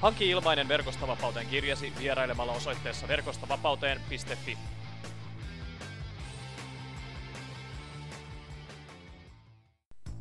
[0.00, 4.58] Hanki ilmainen Verkostavapauteen kirjasi vierailemalla osoitteessa verkostavapauteen.fi.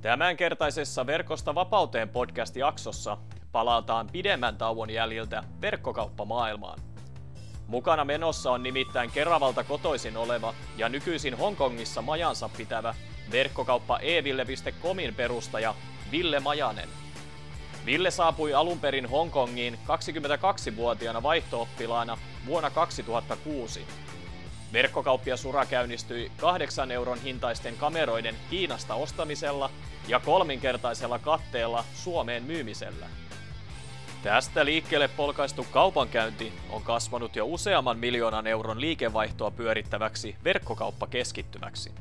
[0.02, 3.18] Tämänkertaisessa Verkosta vapauteen podcast-jaksossa
[3.52, 6.80] palataan pidemmän tauon jäljiltä verkkokauppamaailmaan.
[7.68, 12.96] Mukana menossa on nimittäin Keravalta kotoisin oleva ja nykyisin Hongkongissa majansa pitävä
[13.32, 15.76] verkkokauppa eville.comin perustaja
[16.12, 16.90] Ville Majanen–
[17.86, 23.86] Ville saapui alun perin Hongkongiin 22-vuotiaana vaihtooppilaana vuonna 2006.
[24.74, 29.70] Verkkokauppiasura käynnistyi 8 euron hintaisten kameroiden Kiinasta ostamisella
[30.08, 33.06] ja kolminkertaisella katteella Suomeen myymisellä.
[34.24, 41.92] Tästä liikkeelle polkaistu kaupankäynti on kasvanut jo useamman miljoonan euron liikevaihtoa pyörittäväksi verkkokauppakeskittymäksi.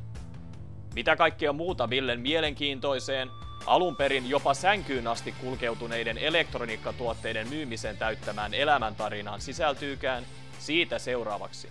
[0.94, 3.30] Mitä kaikkea muuta Villen mielenkiintoiseen
[3.66, 10.26] alun perin jopa sänkyyn asti kulkeutuneiden elektroniikkatuotteiden myymisen täyttämään elämäntarinaan sisältyykään,
[10.58, 11.68] siitä seuraavaksi.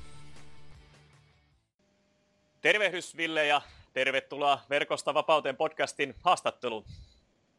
[2.62, 3.62] Tervehdys Ville ja
[3.94, 6.86] tervetuloa Verkosta vapauteen podcastin haastatteluun.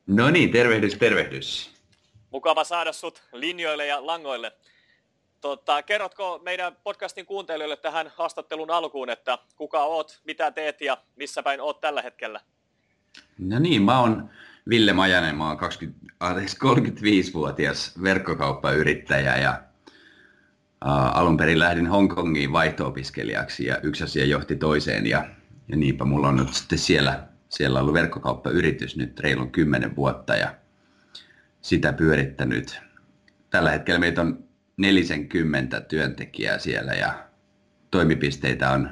[0.06, 1.70] No niin, tervehdys, tervehdys.
[2.30, 4.52] Mukava saada sut linjoille ja langoille.
[5.40, 11.42] Tota, kerrotko meidän podcastin kuuntelijoille tähän haastattelun alkuun, että kuka oot, mitä teet ja missä
[11.42, 12.40] päin oot tällä hetkellä?
[13.38, 14.30] No niin, mä oon
[14.68, 16.06] Ville Majanen, mä oon 20,
[16.64, 19.62] 35-vuotias verkkokauppayrittäjä ja
[20.84, 25.28] uh, alun perin lähdin Hongkongiin vaihto-opiskelijaksi ja yksi asia johti toiseen ja,
[25.68, 30.54] ja niinpä mulla on nyt sitten siellä, siellä ollut verkkokauppayritys nyt reilun 10 vuotta ja
[31.60, 32.80] sitä pyörittänyt.
[33.50, 34.44] Tällä hetkellä meitä on
[34.76, 37.28] 40 työntekijää siellä ja
[37.90, 38.90] toimipisteitä on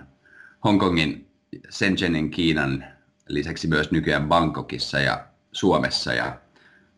[0.65, 1.29] Hongkongin,
[1.71, 2.85] Shenzhenin, Kiinan,
[3.29, 6.39] lisäksi myös nykyään Bangkokissa ja Suomessa ja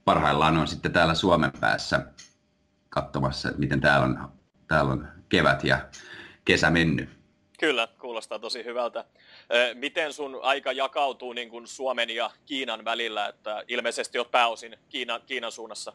[0.04, 2.06] parhaillaan on sitten täällä Suomen päässä
[2.88, 4.28] katsomassa, että miten täällä on,
[4.68, 5.78] täällä on kevät ja
[6.44, 7.08] kesä mennyt.
[7.58, 9.04] Kyllä, kuulostaa tosi hyvältä.
[9.74, 15.20] Miten sun aika jakautuu niin kuin Suomen ja Kiinan välillä, että ilmeisesti olet pääosin Kiinan,
[15.26, 15.92] Kiinan suunnassa?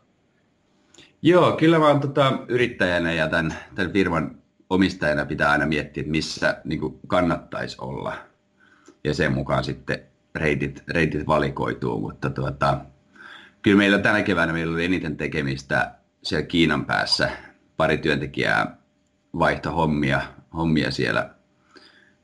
[1.22, 6.61] Joo, kyllä vaan tota, yrittäjänä ja tämän, tämän firman omistajana pitää aina miettiä, että missä
[6.63, 8.13] niin kuin kannattaisi olla.
[9.03, 12.81] Ja sen mukaan sitten reitit, reitit valikoituu, mutta tuota,
[13.61, 15.91] kyllä meillä tänä keväänä meillä oli eniten tekemistä
[16.23, 17.31] siellä Kiinan päässä.
[17.77, 18.78] Pari työntekijää
[19.39, 20.22] vaihto hommia,
[20.53, 21.29] hommia siellä,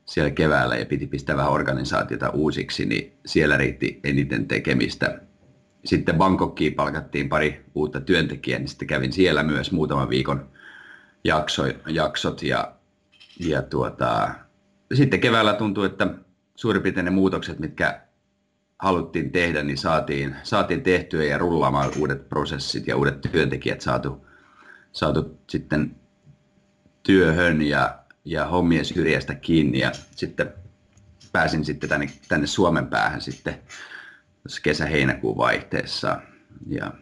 [0.04, 5.20] siellä keväällä ja piti pistää vähän organisaatiota uusiksi, niin siellä riitti eniten tekemistä.
[5.84, 10.48] Sitten Bangkokkiin palkattiin pari uutta työntekijää, niin sitten kävin siellä myös muutaman viikon
[11.24, 12.72] jakso, jaksot ja,
[13.40, 14.34] ja tuota,
[14.94, 16.08] sitten keväällä tuntui, että
[16.54, 18.05] suurin piirtein ne muutokset, mitkä
[18.78, 24.26] haluttiin tehdä, niin saatiin, saatiin tehtyä ja rullaamaan uudet prosessit ja uudet työntekijät saatu,
[24.92, 25.96] saatu sitten
[27.02, 30.54] työhön ja, ja hommien syrjästä kiinni ja sitten
[31.32, 33.58] pääsin sitten tänne, tänne Suomen päähän sitten
[34.62, 36.20] kesä-heinäkuun vaihteessa
[36.66, 36.92] ja,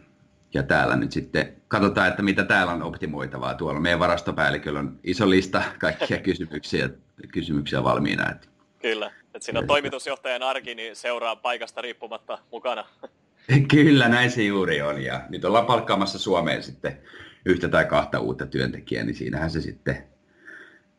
[0.53, 3.53] ja täällä nyt sitten katsotaan, että mitä täällä on optimoitavaa.
[3.53, 6.89] Tuolla meidän varastopäälliköllä on iso lista kaikkia kysymyksiä,
[7.31, 8.31] kysymyksiä valmiina.
[8.31, 8.47] Että
[8.81, 12.85] Kyllä, että siinä on toimitusjohtajan arki, niin seuraa paikasta riippumatta mukana.
[13.71, 15.01] Kyllä, näin se juuri on.
[15.01, 17.01] Ja nyt ollaan palkkaamassa Suomeen sitten
[17.45, 20.03] yhtä tai kahta uutta työntekijää, niin siinähän se sitten,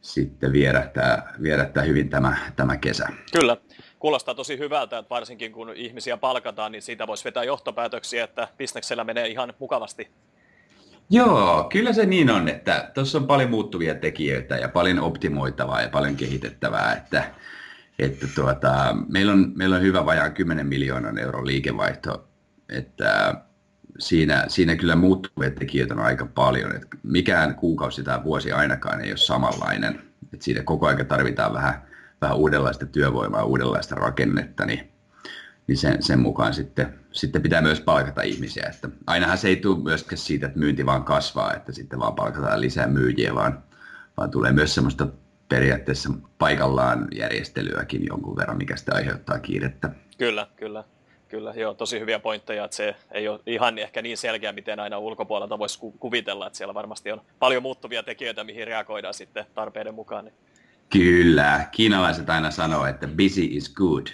[0.00, 3.08] sitten vierähtää, vierähtää hyvin tämä, tämä kesä.
[3.32, 3.56] Kyllä.
[3.98, 9.04] Kuulostaa tosi hyvältä, että varsinkin kun ihmisiä palkataan, niin siitä voisi vetää johtopäätöksiä, että bisneksellä
[9.04, 10.08] menee ihan mukavasti.
[11.10, 15.88] Joo, kyllä se niin on, että tuossa on paljon muuttuvia tekijöitä ja paljon optimoitavaa ja
[15.88, 17.24] paljon kehitettävää, että
[17.98, 22.28] että tuota, meillä, on, meillä on hyvä vajaan 10 miljoonan euron liikevaihto,
[22.68, 23.34] että
[23.98, 26.76] siinä, siinä kyllä muuttuvia tekijöitä on aika paljon.
[26.76, 30.02] Että mikään kuukausi tai vuosi ainakaan ei ole samanlainen.
[30.32, 31.82] Että siinä koko ajan tarvitaan vähän,
[32.20, 34.92] vähän uudenlaista työvoimaa, uudenlaista rakennetta, niin,
[35.66, 38.70] niin sen, sen mukaan sitten, sitten pitää myös palkata ihmisiä.
[38.74, 42.60] Että ainahan se ei tule myöskään siitä, että myynti vaan kasvaa, että sitten vaan palkataan
[42.60, 43.62] lisää myyjiä, vaan,
[44.16, 45.06] vaan tulee myös semmoista
[45.48, 49.90] periaatteessa paikallaan järjestelyäkin jonkun verran, mikä sitä aiheuttaa kiirettä.
[50.18, 50.84] Kyllä, kyllä.
[51.28, 54.98] kyllä, joo, tosi hyviä pointteja, että se ei ole ihan ehkä niin selkeä, miten aina
[54.98, 60.24] ulkopuolelta voisi kuvitella, että siellä varmasti on paljon muuttuvia tekijöitä, mihin reagoidaan sitten tarpeiden mukaan.
[60.24, 60.34] Niin.
[60.92, 64.06] Kyllä, kiinalaiset aina sanoo, että busy is good,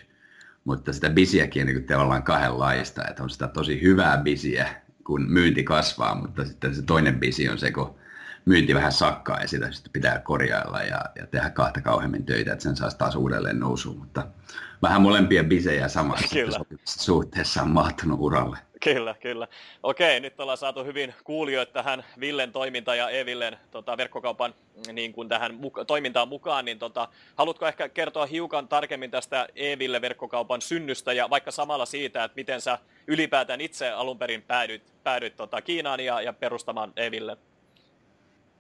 [0.65, 4.75] mutta sitä busyäkin on niin tavallaan kahdenlaista, että on sitä tosi hyvää busyä,
[5.05, 7.95] kun myynti kasvaa, mutta sitten se toinen busy on se, kun
[8.45, 12.63] myynti vähän sakkaa ja sitä sitten pitää korjailla ja, ja tehdä kahta kauheammin töitä, että
[12.63, 14.27] sen saisi taas uudelleen nousuun, mutta
[14.83, 16.37] vähän molempia bisejä samassa
[16.85, 18.59] suhteessa on mahtunut uralle.
[18.85, 19.49] Kyllä, kyllä.
[19.83, 24.55] Okei, nyt ollaan saatu hyvin kuulijoita tähän Villen toiminta ja Evillen tota, verkkokaupan
[24.93, 30.01] niin kuin tähän muka- toimintaan mukaan, niin tota, haluatko ehkä kertoa hiukan tarkemmin tästä Eville
[30.01, 35.37] verkkokaupan synnystä ja vaikka samalla siitä, että miten sä ylipäätään itse alun perin päädyit, päädyit
[35.37, 37.37] tota, Kiinaan ja, ja perustamaan Eville?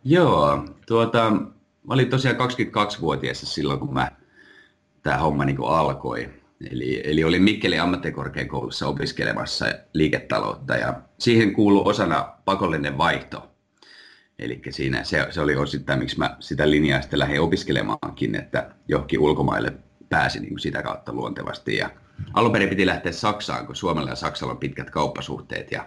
[0.04, 4.10] Joo, tuota, mä olin tosiaan 22-vuotiaassa silloin, kun mä
[5.02, 6.28] tämä homma niin alkoi.
[6.70, 13.50] Eli, eli olin Mikkelin ammattikorkeakoulussa opiskelemassa liiketaloutta ja siihen kuului osana pakollinen vaihto.
[14.38, 19.20] Eli siinä se, se oli osittain, miksi mä sitä linjaa sitten lähdin opiskelemaankin, että johonkin
[19.20, 19.72] ulkomaille
[20.08, 21.76] pääsi niin sitä kautta luontevasti.
[21.76, 21.90] Ja
[22.34, 25.72] alun perin piti lähteä Saksaan, kun Suomella ja Saksalla on pitkät kauppasuhteet.
[25.72, 25.86] Ja,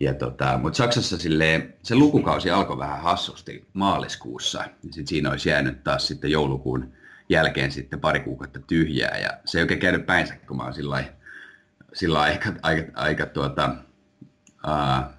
[0.00, 4.58] ja tota, mutta Saksassa silleen, se lukukausi alkoi vähän hassusti maaliskuussa.
[4.58, 6.92] Ja sit siinä olisi jäänyt taas sitten joulukuun
[7.28, 9.18] jälkeen sitten pari kuukautta tyhjää.
[9.18, 11.04] Ja se ei oikein käynyt päinsä, kun mä oon sillä
[11.96, 13.74] sillä aika, aika, aika tuota,
[14.66, 15.12] ää,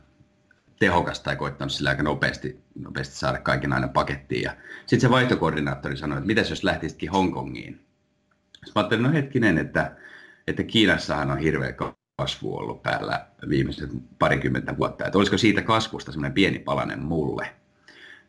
[0.80, 4.52] tehokas tai koittanut sillä aika nopeasti, nopeasti saada kaiken aina pakettiin.
[4.80, 7.74] Sitten se vaihtokoordinaattori sanoi, että mitäs jos lähtisitkin Hongkongiin.
[8.54, 9.96] Sitten mä ajattelin, no hetkinen, että,
[10.48, 11.74] että Kiinassahan on hirveä
[12.22, 15.06] kasvu ollut päällä viimeiset parikymmentä vuotta.
[15.06, 17.50] Että olisiko siitä kasvusta semmoinen pieni palanen mulle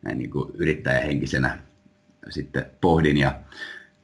[0.03, 1.59] näin niin kuin yrittäjähenkisenä
[2.29, 3.17] sitten pohdin.
[3.17, 3.41] Ja,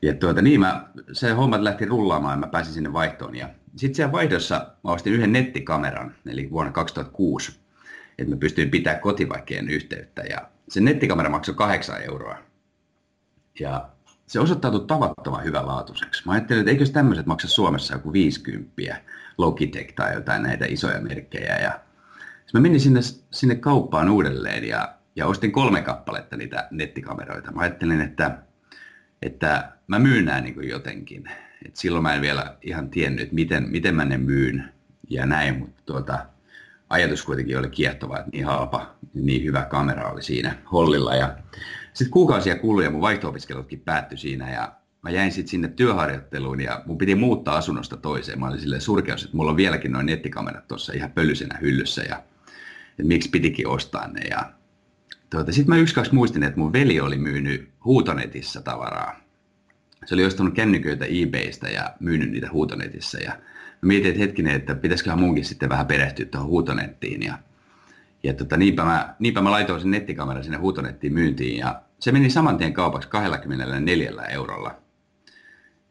[0.02, 3.36] ja tuota, niin mä, se hommat lähti rullaamaan ja mä pääsin sinne vaihtoon.
[3.36, 7.60] Ja sitten siellä vaihdossa mä ostin yhden nettikameran, eli vuonna 2006,
[8.18, 10.22] että mä pystyin pitämään kotivaikeen yhteyttä.
[10.22, 12.38] Ja se nettikamera maksoi 8 euroa.
[13.60, 13.88] Ja
[14.26, 16.22] se osoittautui tavattoman hyvälaatuiseksi.
[16.26, 18.72] Mä ajattelin, että eikös tämmöiset maksa Suomessa joku 50,
[19.38, 21.58] Logitech tai jotain näitä isoja merkkejä.
[21.58, 21.80] Ja
[22.54, 23.00] mä menin sinne,
[23.30, 27.52] sinne kauppaan uudelleen ja ja ostin kolme kappaletta niitä nettikameroita.
[27.52, 28.38] Mä ajattelin, että,
[29.22, 31.30] että mä myyn nämä niin jotenkin.
[31.66, 34.72] Et silloin mä en vielä ihan tiennyt, miten, miten mä ne myyn
[35.10, 36.26] ja näin, mutta tuota,
[36.90, 41.14] ajatus kuitenkin oli kiehtova, että niin halpa, niin hyvä kamera oli siinä hollilla.
[41.14, 41.36] Ja
[41.92, 44.72] sitten kuukausia kului ja mun vaihto-opiskelutkin päättyi siinä ja
[45.04, 48.40] mä jäin sitten sinne työharjoitteluun ja mun piti muuttaa asunnosta toiseen.
[48.40, 52.22] Mä olin silleen surkeus, että mulla on vieläkin noin nettikamerat tuossa ihan pölysenä hyllyssä ja
[52.90, 54.20] että miksi pitikin ostaa ne.
[54.30, 54.52] Ja
[55.30, 59.20] Tuota, Sitten mä yksi kaksi muistin, että mun veli oli myynyt huutonetissä tavaraa.
[60.04, 63.18] Se oli ostanut kännyköitä eBaystä ja myynyt niitä huutonetissä.
[63.18, 63.30] Ja
[63.82, 67.22] mä mietin, että hetkinen, että pitäisiköhän munkin sitten vähän perehtyä tuohon huutonettiin.
[67.22, 67.38] Ja,
[68.22, 71.58] ja tota, niinpä, mä, niinpä mä laitoin sen nettikameran sinne huutonettiin myyntiin.
[71.58, 74.83] Ja se meni saman tien kaupaksi 24 eurolla.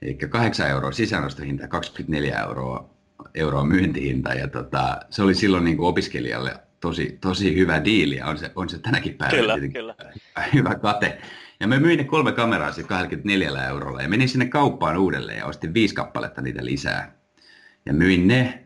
[0.03, 2.89] Eli 8 euroa sisäänostohinta, 24 euroa,
[3.35, 4.33] euroa myyntihinta.
[4.33, 8.51] Ja tota, se oli silloin niin kuin opiskelijalle tosi, tosi hyvä diili ja on se,
[8.55, 9.95] on se tänäkin päivänä kyllä, kyllä.
[10.53, 11.21] hyvä kate.
[11.59, 15.45] Ja me myin ne kolme kameraa sitten 24 eurolla ja menin sinne kauppaan uudelleen ja
[15.45, 17.15] ostin viisi kappaletta niitä lisää.
[17.85, 18.65] Ja myin ne,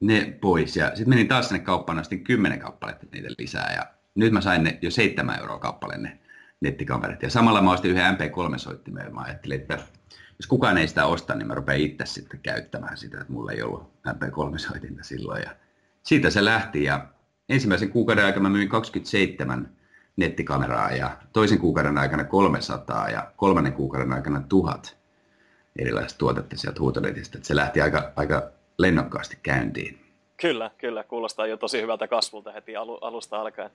[0.00, 3.86] ne pois ja sitten menin taas sinne kauppaan ja ostin kymmenen kappaletta niitä lisää ja
[4.14, 6.18] nyt mä sain ne jo 7 euroa kappale ne
[6.60, 7.22] nettikamerat.
[7.22, 9.78] Ja samalla mä ostin yhden MP3-soittimen ja mä ajattelin, että
[10.38, 13.62] jos kukaan ei sitä osta, niin mä rupean itse sitten käyttämään sitä, että mulla ei
[13.62, 15.42] ollut MP3-soitinta silloin.
[15.42, 15.50] Ja
[16.02, 17.06] siitä se lähti ja
[17.48, 19.70] ensimmäisen kuukauden aikana myin 27
[20.16, 24.96] nettikameraa ja toisen kuukauden aikana 300 ja kolmannen kuukauden aikana 1000
[25.78, 27.38] erilaista tuotetta sieltä huutonetistä.
[27.42, 30.01] Se lähti aika, aika lennokkaasti käyntiin.
[30.36, 31.04] Kyllä, kyllä.
[31.04, 33.70] Kuulostaa jo tosi hyvältä kasvulta heti alusta alkaen.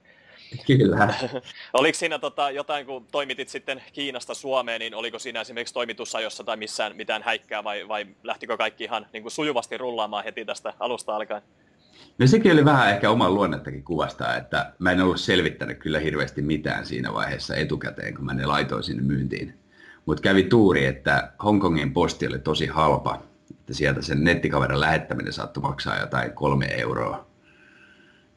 [0.67, 1.13] Kyllä.
[1.73, 6.57] oliko siinä tota, jotain, kun toimitit sitten Kiinasta Suomeen, niin oliko siinä esimerkiksi toimitusajossa tai
[6.57, 11.15] missään mitään häikkää vai, vai lähtikö kaikki ihan niin kuin sujuvasti rullaamaan heti tästä alusta
[11.15, 11.41] alkaen?
[12.17, 16.41] No sekin oli vähän ehkä oman luonnettakin kuvasta, että mä en ollut selvittänyt kyllä hirveästi
[16.41, 19.53] mitään siinä vaiheessa etukäteen, kun mä ne laitoin sinne myyntiin.
[20.05, 23.21] Mutta kävi tuuri, että Hongkongin posti oli tosi halpa,
[23.67, 27.27] että sieltä sen nettikaverin lähettäminen saattoi maksaa jotain kolme euroa.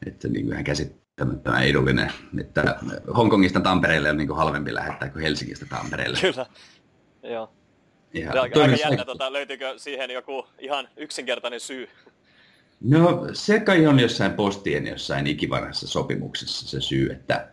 [0.05, 2.11] Että niin kuin ihan käsittämättömän edullinen.
[2.39, 2.75] Että
[3.17, 6.17] Hongkongista Tampereelle on niin kuin halvempi lähettää kuin Helsingistä Tampereelle.
[6.21, 6.45] Kyllä,
[7.23, 7.51] joo.
[8.13, 11.89] Ja, aika jännä, tota, löytyykö siihen joku ihan yksinkertainen syy?
[12.81, 17.47] No se kai on jossain postien jossain ikivanhassa sopimuksessa se syy, että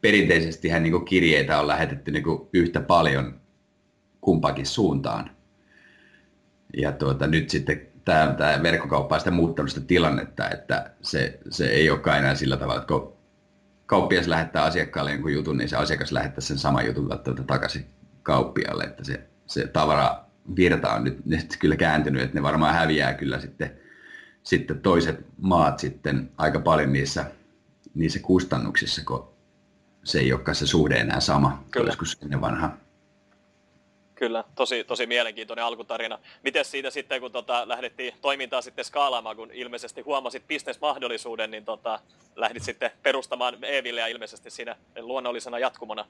[0.00, 3.40] perinteisesti niin kirjeitä on lähetetty niin yhtä paljon
[4.20, 5.41] kumpakin suuntaan.
[6.76, 11.66] Ja tuota, nyt sitten tämä, tämä verkkokauppa on sitä muuttanut sitä tilannetta, että se, se
[11.66, 13.12] ei olekaan enää sillä tavalla, että kun
[13.86, 17.08] kauppias lähettää asiakkaalle jonkun jutun, niin se asiakas lähettää sen saman jutun
[17.46, 17.86] takaisin
[18.22, 20.24] kauppialle, että se, se tavara
[20.56, 23.70] virta on nyt, nyt kyllä kääntynyt, että ne varmaan häviää kyllä sitten,
[24.42, 27.24] sitten toiset maat sitten aika paljon niissä,
[27.94, 29.28] niissä kustannuksissa, kun
[30.04, 31.92] se ei olekaan se suhde enää sama, kyllä.
[31.98, 32.76] kuin ennen vanha.
[34.14, 36.18] Kyllä, tosi, tosi mielenkiintoinen alkutarina.
[36.44, 42.00] Miten siitä sitten, kun tota, lähdettiin toimintaa sitten skaalaamaan, kun ilmeisesti huomasit bisnesmahdollisuuden, niin tota,
[42.36, 46.04] lähdit sitten perustamaan Eeville ilmeisesti siinä luonnollisena jatkumona?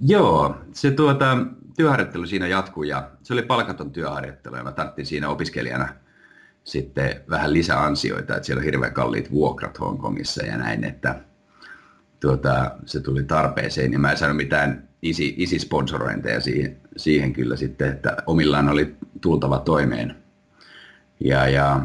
[0.00, 1.36] Joo, se tuota,
[1.76, 5.88] työharjoittelu siinä jatkuu ja se oli palkaton työharjoittelu ja mä siinä opiskelijana
[6.64, 11.20] sitten vähän lisäansioita, että siellä on hirveän kalliit vuokrat Hongkongissa ja näin, että
[12.20, 17.88] tuota, se tuli tarpeeseen ja mä en saanut mitään isi, isi-sponsorointeja siihen, siihen kyllä sitten,
[17.88, 20.16] että omillaan oli tultava toimeen.
[21.20, 21.80] Ja, ja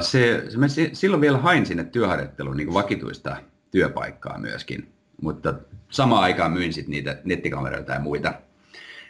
[0.00, 3.36] se, se, mä silloin vielä hain sinne työharjoitteluun niin vakituista
[3.70, 5.54] työpaikkaa myöskin, mutta
[5.90, 8.34] samaan aikaan myin sitten niitä nettikameroita ja muita.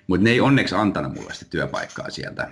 [0.06, 2.50] Mutta ne ei onneksi antanut mulle sitä työpaikkaa sieltä,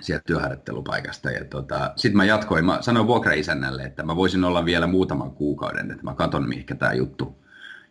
[0.00, 1.30] sieltä työharjoittelupaikasta.
[1.30, 5.90] Ja tota, sitten mä jatkoin, mä sanoin vuokraisännälle, että mä voisin olla vielä muutaman kuukauden,
[5.90, 7.41] että mä katon mihinkä tämä juttu,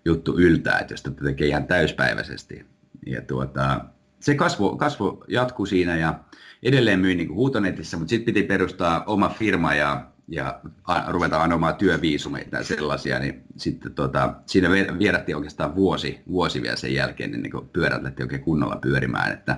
[0.05, 2.65] juttu yltää, että jos tätä tekee ihan täyspäiväisesti.
[3.05, 3.85] Ja tuota,
[4.19, 6.19] se kasvu, kasvu jatkuu siinä ja
[6.63, 11.75] edelleen myin niin huutonetissä, mutta sitten piti perustaa oma firma ja ja a, ruveta anomaan
[11.75, 17.43] työviisumeita ja sellaisia, niin sitten tota, siinä vierättiin oikeastaan vuosi, vuosi vielä sen jälkeen, niin,
[17.43, 19.57] niin pyörätettiin oikein kunnolla pyörimään, että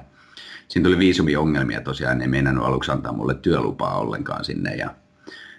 [0.68, 4.96] siinä tuli viisumiongelmia tosiaan, ne ei meinannut aluksi antaa mulle työlupaa ollenkaan sinne ja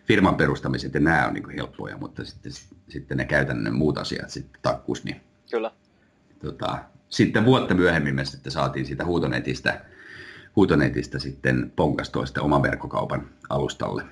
[0.05, 2.53] firman perustamiset ja nämä on niin helppoja, mutta sitten,
[2.89, 5.21] sitten ne käytännön muut asiat sitten takkus, niin
[5.51, 5.71] Kyllä.
[6.39, 9.85] Tota, sitten vuotta myöhemmin me sitten saatiin siitä huutonetistä,
[10.57, 14.05] huutonetistä sitten ponkastua sitten oman verkkokaupan alustalle.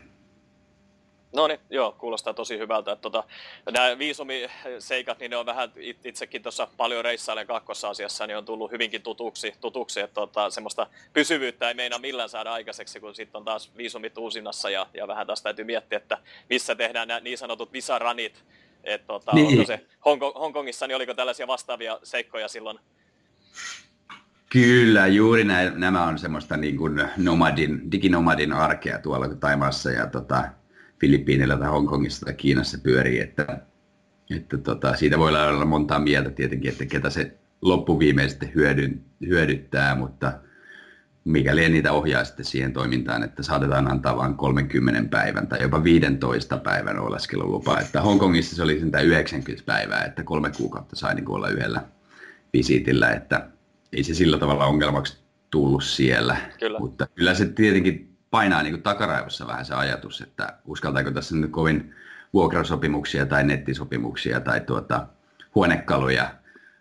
[1.32, 2.92] No niin, joo, kuulostaa tosi hyvältä.
[2.92, 3.24] Että tota,
[3.72, 5.72] nämä viisumiseikat, niin ne on vähän
[6.04, 11.68] itsekin tuossa paljon reissailen kakkossa-asiassa, niin on tullut hyvinkin tutuksi, tutuksi että tota, semmoista pysyvyyttä
[11.68, 15.42] ei meinaa millään saada aikaiseksi, kun sitten on taas viisumit uusinnassa ja, ja vähän taas
[15.42, 16.18] täytyy miettiä, että
[16.50, 18.44] missä tehdään nämä niin sanotut visaranit.
[18.84, 19.46] Että tota, niin.
[19.46, 22.78] onko se Hongkong, Hongkongissa, niin oliko tällaisia vastaavia seikkoja silloin?
[24.50, 30.44] Kyllä, juuri näin, nämä on semmoista niin kuin nomadin, diginomadin arkea tuolla Taimaassa ja tota,
[31.02, 33.58] Filippiineillä tai Hongkongissa tai Kiinassa pyörii, että,
[34.36, 40.32] että tota, siitä voi olla montaa mieltä tietenkin, että ketä se loppuviimeisesti hyödy, hyödyttää, mutta
[41.24, 46.56] mikäli niitä ohjaa sitten siihen toimintaan, että saatetaan antaa vain 30 päivän tai jopa 15
[46.56, 47.80] päivän oleskelulupa.
[47.80, 51.82] Että Hongkongissa se oli sen 90 päivää, että kolme kuukautta sai niin olla yhdellä
[52.52, 53.48] visiitillä, että
[53.92, 55.18] ei se sillä tavalla ongelmaksi
[55.50, 56.36] tullut siellä.
[56.60, 56.78] Kyllä.
[56.78, 61.50] Mutta kyllä se tietenkin painaa niin kuin takaraivossa vähän se ajatus, että uskaltaako tässä nyt
[61.50, 61.94] kovin
[62.32, 65.06] vuokrasopimuksia tai nettisopimuksia tai tuota,
[65.54, 66.34] huonekaluja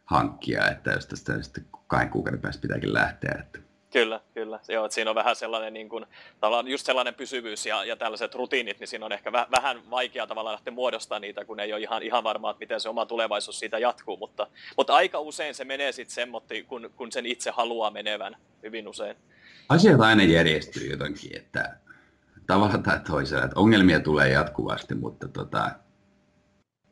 [0.05, 3.35] hankkia, että jos tästä sitten kahden kuukauden päästä pitääkin lähteä.
[3.39, 3.59] Että.
[3.93, 4.59] Kyllä, kyllä.
[4.69, 6.05] Joo, että siinä on vähän sellainen, niin kuin,
[6.39, 10.27] tavallaan just sellainen pysyvyys ja, ja tällaiset rutiinit, niin siinä on ehkä väh, vähän vaikea
[10.27, 13.59] tavalla lähteä muodostamaan niitä, kun ei ole ihan, ihan varmaa, että miten se oma tulevaisuus
[13.59, 17.91] siitä jatkuu, mutta, mutta aika usein se menee sitten semmoitti, kun, kun sen itse haluaa
[17.91, 19.15] menevän, hyvin usein
[19.69, 21.77] asiat aina järjestyy jotenkin, että
[22.47, 25.71] tavalla tai toisella, että ongelmia tulee jatkuvasti, mutta tota,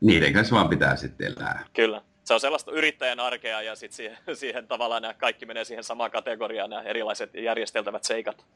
[0.00, 1.64] niiden kanssa vaan pitää sitten elää.
[1.72, 2.02] Kyllä.
[2.24, 6.10] Se on sellaista yrittäjän arkea ja sitten siihen, siihen tavallaan nämä kaikki menee siihen samaan
[6.10, 8.46] kategoriaan, nämä erilaiset järjesteltävät seikat.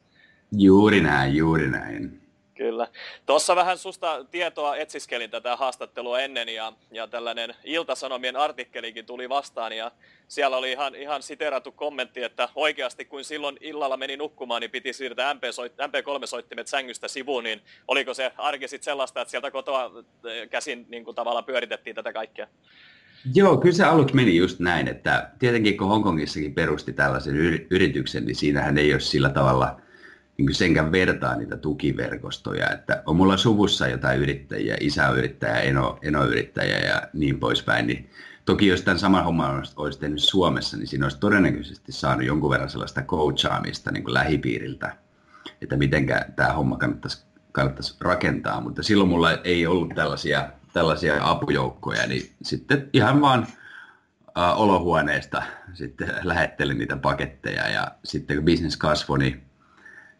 [0.53, 2.21] Juuri näin, juuri näin.
[2.55, 2.89] Kyllä.
[3.27, 9.73] Tuossa vähän susta tietoa etsiskelin tätä haastattelua ennen ja, ja tällainen Iltasanomien artikkelikin tuli vastaan
[9.73, 9.91] ja
[10.29, 14.93] siellä oli ihan, ihan siterattu kommentti, että oikeasti kun silloin illalla meni nukkumaan, niin piti
[14.93, 19.91] siirtää MP MP3-soittimet sängystä sivuun, niin oliko se arki sitten sellaista, että sieltä kotoa
[20.25, 22.47] eh, käsin niin kuin tavallaan pyöritettiin tätä kaikkea?
[23.35, 27.37] Joo, kyllä se aluksi meni just näin, että tietenkin kun Hongkongissakin perusti tällaisen
[27.71, 29.81] yrityksen, niin siinähän ei ole sillä tavalla–
[30.39, 35.99] niin senkään vertaa niitä tukiverkostoja, että on mulla suvussa jotain yrittäjiä, isä on yrittäjä, eno,
[36.03, 38.11] eno yrittäjä ja niin poispäin, niin
[38.45, 42.71] toki jos tämän saman homman olisi tehnyt Suomessa, niin siinä olisi todennäköisesti saanut jonkun verran
[42.71, 44.97] sellaista coachaamista niin kuin lähipiiriltä,
[45.63, 52.07] että miten tämä homma kannattaisi, kannattaisi rakentaa, mutta silloin mulla ei ollut tällaisia, tällaisia apujoukkoja,
[52.07, 53.47] niin sitten ihan vaan
[54.35, 55.43] olohuoneesta
[55.75, 59.43] sitten lähettelin niitä paketteja ja sitten kun business kasvoi, niin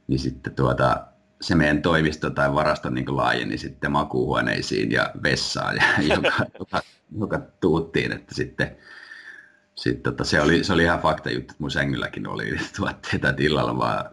[0.07, 1.07] niin sitten tuota,
[1.41, 5.85] se meidän toimisto tai varasto niin laajeni sitten makuuhuoneisiin ja vessaan, ja,
[6.15, 6.83] joka, joka,
[7.19, 8.77] joka, tuuttiin, että sitten
[9.75, 13.43] sit, tota, se, oli, se oli ihan fakta juttu, että mun sängylläkin oli tuotteita, että
[13.43, 14.05] illalla vaan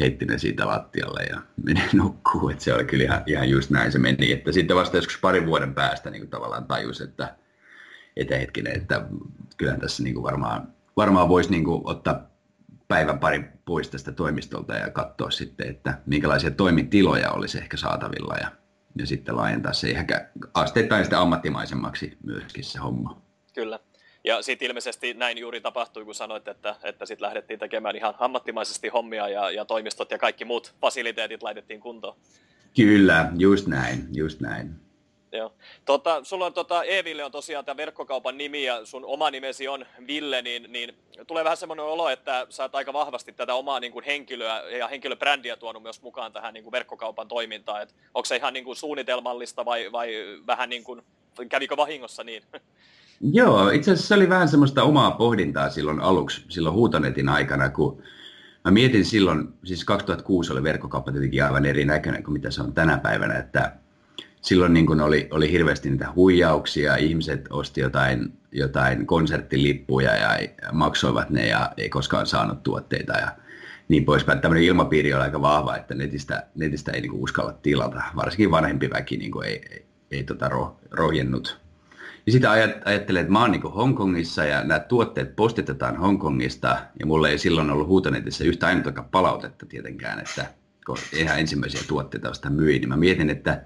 [0.00, 2.48] heitti ne siitä lattialle ja meni nukkuu.
[2.48, 4.32] Että se oli kyllä ihan, ihan just näin se meni.
[4.32, 7.34] Että sitten vasta joskus parin vuoden päästä niin tavallaan tajus, että,
[8.16, 9.06] että hetkinen, että
[9.56, 12.30] kyllähän tässä niin kuin varmaan, varmaan voisi niin kuin ottaa
[12.88, 18.50] päivän pari pois tästä toimistolta ja katsoa sitten, että minkälaisia toimitiloja olisi ehkä saatavilla ja,
[18.98, 23.22] ja sitten laajentaa se ehkä asteittain sitten ammattimaisemmaksi myöskin se homma.
[23.54, 23.78] Kyllä.
[24.24, 28.88] Ja sitten ilmeisesti näin juuri tapahtui, kun sanoit, että, että sitten lähdettiin tekemään ihan ammattimaisesti
[28.88, 32.16] hommia ja, ja toimistot ja kaikki muut fasiliteetit laitettiin kuntoon.
[32.76, 34.87] Kyllä, just näin, just näin.
[35.32, 35.52] Joo.
[35.84, 39.86] Tota, sulla on tota, Eville on tosiaan tämä verkkokaupan nimi ja sun oma nimesi on
[40.06, 40.94] Ville, niin, niin
[41.26, 44.88] tulee vähän semmoinen olo, että sä oot aika vahvasti tätä omaa niin kuin henkilöä ja
[44.88, 47.82] henkilöbrändiä tuonut myös mukaan tähän niin kuin verkkokaupan toimintaan.
[47.82, 50.12] Et onko se ihan niin kuin suunnitelmallista vai, vai
[50.46, 51.02] vähän niin kuin,
[51.48, 52.42] kävikö vahingossa niin?
[53.20, 58.02] Joo, itse asiassa se oli vähän semmoista omaa pohdintaa silloin aluksi, silloin Huutonetin aikana, kun
[58.64, 62.98] mä mietin silloin, siis 2006 oli verkkokauppa tietenkin aivan erinäköinen kuin mitä se on tänä
[62.98, 63.72] päivänä, että
[64.48, 70.38] silloin niin kuin oli, oli hirveästi niitä huijauksia, ihmiset osti jotain, jotain konserttilippuja ja
[70.72, 73.28] maksoivat ne ja ei koskaan saanut tuotteita ja
[73.88, 74.40] niin poispäin.
[74.40, 79.16] Tämmöinen ilmapiiri on aika vahva, että netistä, netistä ei niin uskalla tilata, varsinkin vanhempi väki
[79.16, 81.60] niin ei, ei, ei tota ro, rohjennut.
[82.26, 82.50] Ja sitten
[82.84, 87.70] ajattelen, että mä oon niin Hongkongissa ja nämä tuotteet postitetaan Hongkongista ja mulla ei silloin
[87.70, 90.46] ollut huutonetissä yhtä ainutta palautetta tietenkään, että
[90.86, 93.62] kun ihan ensimmäisiä tuotteita vasta myin, niin mä mietin, että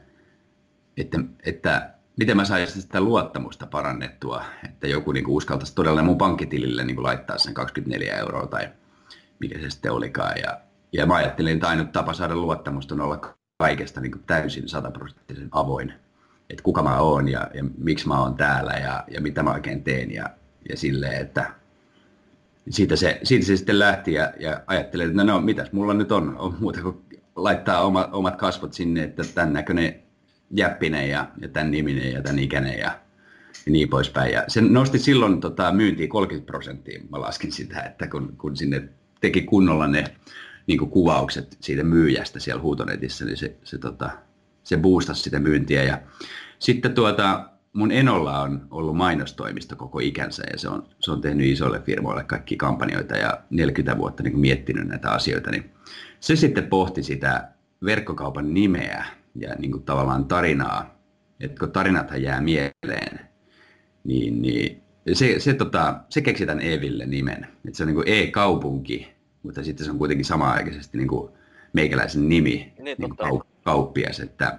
[0.96, 6.18] että, että miten mä saisin sitä luottamusta parannettua, että joku niin kuin uskaltaisi todella mun
[6.18, 8.68] pankkitilille niin kuin laittaa sen 24 euroa tai
[9.38, 10.38] mikä se sitten olikaan.
[10.42, 10.60] Ja,
[10.92, 15.48] ja mä ajattelin, että ainut tapa saada luottamusta on olla kaikesta niin kuin täysin sataprosenttisen
[15.52, 15.92] avoin.
[16.50, 19.84] Että kuka mä oon ja, ja miksi mä oon täällä ja, ja mitä mä oikein
[19.84, 20.30] teen ja,
[20.68, 21.54] ja silleen, että
[22.70, 26.12] siitä se, siitä se sitten lähti ja, ja ajattelin, että no, no mitäs mulla nyt
[26.12, 27.04] on, on muuta kuin
[27.36, 30.01] laittaa oma, omat kasvot sinne, että tämän näköinen
[30.52, 32.98] jäppinen ja, ja tämän niminen ja tämän ikäinen ja,
[33.66, 34.32] ja niin poispäin.
[34.32, 38.88] Ja se nosti silloin tota, myyntiin 30 prosenttia, mä laskin sitä, että kun, kun sinne
[39.20, 40.04] teki kunnolla ne
[40.66, 44.10] niin kuvaukset siitä myyjästä siellä huutonetissä, niin se, se, tota,
[44.62, 45.84] se boostasi sitä myyntiä.
[45.84, 45.98] Ja
[46.58, 51.46] sitten tuota, mun Enolla on ollut mainostoimisto koko ikänsä ja se on, se on tehnyt
[51.46, 55.70] isoille firmoille kaikki kampanjoita ja 40 vuotta niin miettinyt näitä asioita, niin
[56.20, 57.48] se sitten pohti sitä
[57.84, 61.02] verkkokaupan nimeä ja niin kuin tavallaan tarinaa,
[61.40, 63.20] että kun tarinathan jää mieleen,
[64.04, 67.46] niin, niin se, se, tota, se keksi tämän Eville nimen.
[67.64, 71.32] Että se on niin kuin E-kaupunki, mutta sitten se on kuitenkin samaaikaisesti niin kuin
[71.72, 74.20] meikäläisen nimi, niin, niin kuin kauppias.
[74.20, 74.58] Että,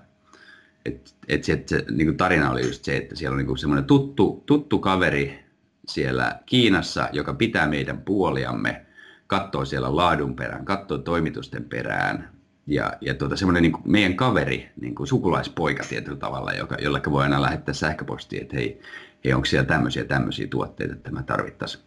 [0.86, 3.86] et, et se, se niin kuin tarina oli just se, että siellä on niin semmoinen
[3.86, 5.44] tuttu, tuttu kaveri
[5.88, 8.86] siellä Kiinassa, joka pitää meidän puoliamme,
[9.28, 12.33] katsoo siellä laadun perään, katsoo toimitusten perään,
[12.67, 17.23] ja, ja tuota, semmoinen niin meidän kaveri, niin kuin sukulaispoika tietyllä tavalla, joka, jolle voi
[17.23, 18.82] aina lähettää sähköpostia, että hei,
[19.26, 21.84] hei onko siellä tämmöisiä tämmöisiä tuotteita, että mä tarvittaisiin.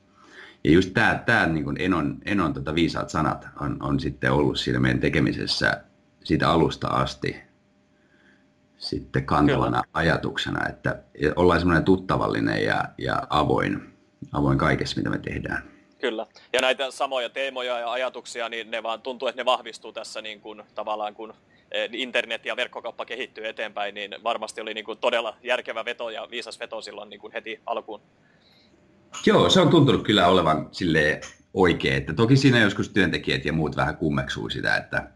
[0.64, 4.58] Ja just tämä, tämä niin kuin Enon, Enon tota viisaat sanat on, on sitten ollut
[4.58, 5.84] siinä meidän tekemisessä
[6.24, 7.36] siitä alusta asti
[8.78, 9.90] sitten kantavana Kyllä.
[9.92, 11.02] ajatuksena, että
[11.36, 13.94] ollaan semmoinen tuttavallinen ja, ja avoin,
[14.32, 15.75] avoin kaikessa, mitä me tehdään.
[16.00, 16.26] Kyllä.
[16.52, 20.40] Ja näitä samoja teemoja ja ajatuksia, niin ne vaan tuntuu, että ne vahvistuu tässä niin
[20.40, 21.35] kuin, tavallaan, kun
[21.72, 26.28] eh, internet ja verkkokauppa kehittyy eteenpäin, niin varmasti oli niin kuin, todella järkevä veto ja
[26.30, 28.00] viisas veto silloin niin kuin heti alkuun.
[29.26, 31.20] Joo, se on tuntunut kyllä olevan sille
[31.54, 31.96] oikein.
[31.96, 35.11] Että toki siinä joskus työntekijät ja muut vähän kummeksuu sitä, että,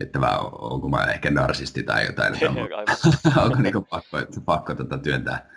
[0.00, 2.68] että vaan, onko mä ehkä narsisti tai jotain, että onko,
[3.44, 5.50] onko niin pakko, pakko tuota työntää,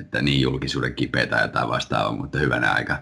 [0.00, 2.98] että niin julkisuuden kipeä tai jotain vastaavaa, mutta hyvänä aika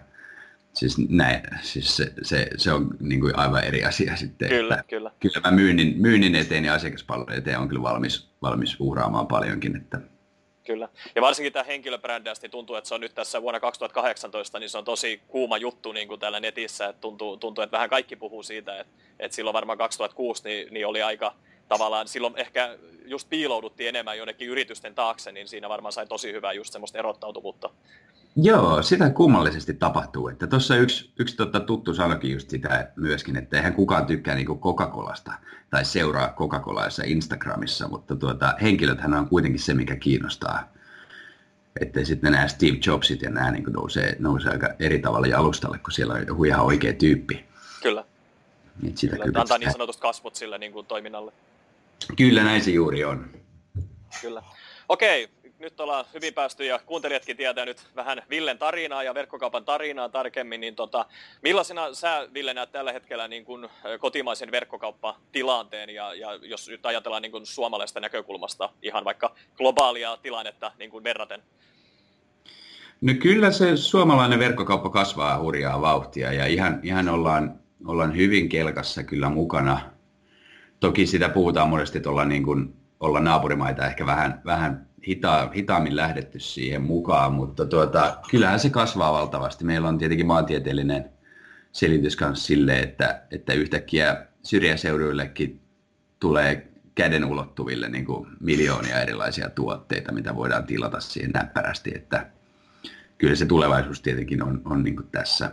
[0.77, 4.49] Siis, näin, siis se, se, se on niin kuin aivan eri asia sitten.
[4.49, 5.11] Kyllä, että kyllä.
[5.21, 9.77] Kyllä mä myynnin, myynnin eteen ja asiakaspalvelun eteen on kyllä valmis, valmis uhraamaan paljonkin.
[9.77, 10.01] Että...
[10.67, 10.89] Kyllä.
[11.15, 14.79] Ja varsinkin tämä henkilöbrändäys, niin tuntuu, että se on nyt tässä vuonna 2018, niin se
[14.79, 16.87] on tosi kuuma juttu niin kuin täällä netissä.
[16.87, 20.87] Että tuntuu, tuntuu, että vähän kaikki puhuu siitä, että, että silloin varmaan 2006 niin, niin
[20.87, 21.35] oli aika
[21.69, 26.53] tavallaan silloin ehkä just piilouduttiin enemmän jonnekin yritysten taakse, niin siinä varmaan sai tosi hyvää
[26.53, 27.71] just semmoista erottautuvuutta.
[28.37, 30.29] Joo, sitä kummallisesti tapahtuu.
[30.29, 34.61] Että tuossa yksi, yksi tota tuttu sanokin just sitä myöskin, että eihän kukaan tykkää niinku
[34.61, 35.33] Coca-Colasta
[35.70, 40.72] tai seuraa Coca-Colaissa Instagramissa, mutta tuota, henkilöthän on kuitenkin se, mikä kiinnostaa.
[41.81, 45.92] Että sitten nämä Steve Jobsit ja nämä niin nousee, nousee aika eri tavalla jalustalle, kun
[45.92, 47.44] siellä on joku ihan oikea tyyppi.
[47.83, 48.05] Kyllä.
[48.83, 51.33] Niin sitä kyllä, kyllä antaa niin sanotusti kasvot sille niin kuin toiminnalle.
[52.16, 53.31] Kyllä näin se juuri on.
[54.20, 54.42] Kyllä.
[54.88, 60.09] Okei, nyt ollaan hyvin päästy ja kuuntelijatkin tietää nyt vähän Villen tarinaa ja verkkokaupan tarinaa
[60.09, 61.07] tarkemmin, niin tota,
[61.42, 67.23] millaisena sä Ville näet tällä hetkellä niin kuin kotimaisen verkkokauppatilanteen ja, ja jos nyt ajatellaan
[67.23, 71.42] niin kuin suomalaista näkökulmasta ihan vaikka globaalia tilannetta niin kuin verraten?
[73.01, 79.03] No kyllä se suomalainen verkkokauppa kasvaa hurjaa vauhtia ja ihan, ihan ollaan, ollaan hyvin kelkassa
[79.03, 79.81] kyllä mukana.
[80.81, 85.97] Toki sitä puhutaan monesti, että ollaan, niin kuin, ollaan naapurimaita ehkä vähän, vähän hita, hitaammin
[85.97, 89.64] lähdetty siihen mukaan, mutta tuota, kyllähän se kasvaa valtavasti.
[89.64, 91.11] Meillä on tietenkin maantieteellinen
[91.73, 95.61] selitys myös sille, että, että yhtäkkiä syrjäseuduillekin
[96.21, 102.31] tulee käden ulottuville niin kuin miljoonia erilaisia tuotteita, mitä voidaan tilata siihen näppärästi, että
[103.19, 105.53] kyllä se tulevaisuus tietenkin on, on niin kuin tässä.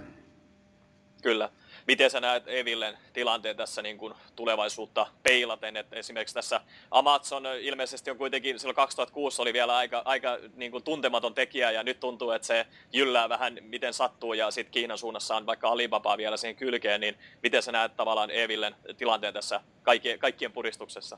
[1.24, 1.50] Kyllä.
[1.88, 5.78] Miten sä näet Evillen tilanteen tässä niin kuin tulevaisuutta peilaten?
[5.78, 10.84] että esimerkiksi tässä Amazon ilmeisesti on kuitenkin, silloin 2006 oli vielä aika, aika niin kuin
[10.84, 15.36] tuntematon tekijä ja nyt tuntuu, että se jyllää vähän miten sattuu ja sitten Kiinan suunnassa
[15.36, 20.20] on vaikka Alibaba vielä siihen kylkeen, niin miten sä näet tavallaan Evillen tilanteen tässä kaikkien,
[20.20, 21.18] kaikkien puristuksessa?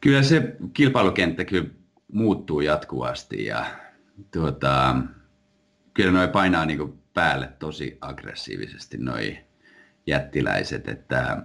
[0.00, 1.68] Kyllä se kilpailukenttä kyllä
[2.12, 3.66] muuttuu jatkuvasti ja
[4.32, 4.96] tuota,
[5.94, 9.38] kyllä noin painaa niin kuin päälle tosi aggressiivisesti noi
[10.06, 11.42] jättiläiset, että,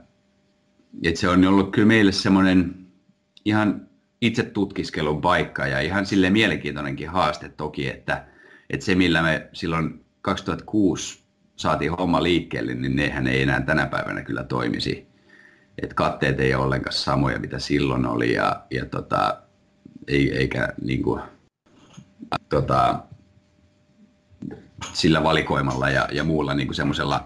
[1.03, 2.87] että se on ollut kyllä meille semmoinen
[3.45, 3.87] ihan
[4.21, 8.25] itse tutkiskelun paikka ja ihan sille mielenkiintoinenkin haaste toki, että,
[8.69, 11.23] että se millä me silloin 2006
[11.55, 15.07] saatiin homma liikkeelle, niin nehän ei enää tänä päivänä kyllä toimisi.
[15.81, 19.41] Että katteet ei ole ollenkaan samoja, mitä silloin oli ja, ja tota,
[20.07, 21.21] ei, eikä niin kuin,
[22.49, 23.03] tota,
[24.93, 27.25] sillä valikoimalla ja, ja muulla niin semmoisella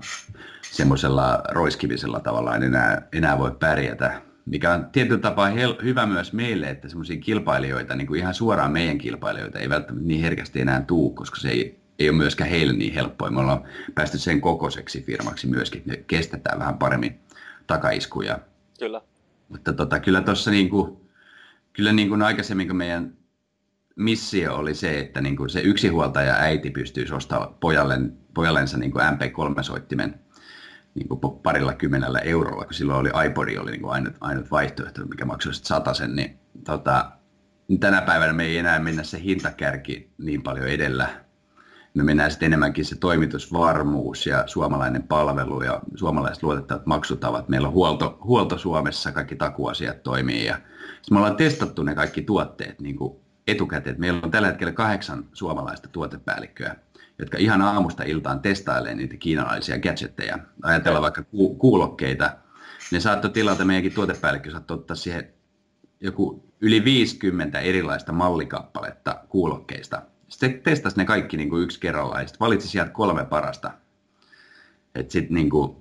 [0.75, 4.21] semmoisella roiskivisella tavalla en enää, enää voi pärjätä.
[4.45, 8.71] Mikä on tietyllä tapaa hel- hyvä myös meille, että semmoisia kilpailijoita, niin kuin ihan suoraan
[8.71, 12.73] meidän kilpailijoita, ei välttämättä niin herkästi enää tuu, koska se ei, ei ole myöskään heille
[12.73, 13.31] niin helppoa.
[13.31, 13.63] Me ollaan
[13.95, 17.19] päästy sen kokoiseksi firmaksi myöskin, että me kestetään vähän paremmin
[17.67, 18.39] takaiskuja.
[18.79, 19.01] Kyllä.
[19.49, 20.97] Mutta tota, kyllä tuossa niin kuin,
[21.73, 23.13] kyllä niin kuin aikaisemmin, kun meidän
[23.95, 27.99] missio oli se, että niin kuin se yksinhuoltaja äiti pystyisi ostamaan pojalle,
[28.33, 30.19] pojallensa niin kuin MP3-soittimen
[30.95, 35.05] niin kuin parilla kymmenellä eurolla, kun silloin oli iPod oli niin kuin ainut, ainut vaihtoehto,
[35.05, 35.53] mikä maksoi
[35.93, 37.11] sen, niin tota,
[37.79, 41.25] tänä päivänä me ei enää mennä se hintakärki niin paljon edellä.
[41.93, 47.49] Me mennään sitten enemmänkin se toimitusvarmuus ja suomalainen palvelu ja suomalaiset luotettavat maksutavat.
[47.49, 50.59] Meillä on huolto, huolto Suomessa, kaikki takuasiat toimii ja
[51.11, 53.95] me ollaan testattu ne kaikki tuotteet niin kuin etukäteen.
[53.99, 56.75] Meillä on tällä hetkellä kahdeksan suomalaista tuotepäällikköä,
[57.19, 60.39] jotka ihan aamusta iltaan testailee niitä kiinalaisia gadgetteja.
[60.63, 62.37] Ajatellaan vaikka ku- kuulokkeita.
[62.91, 65.33] Ne saattoi tilata, meidänkin tuotepäällikkö saattoi ottaa siihen
[66.01, 70.01] joku yli 50 erilaista mallikappaletta kuulokkeista.
[70.27, 73.71] Sitten testasi ne kaikki niin kuin yksi kerrallaan ja sitten valitsi sieltä kolme parasta.
[74.95, 75.75] Että sitten niin kuin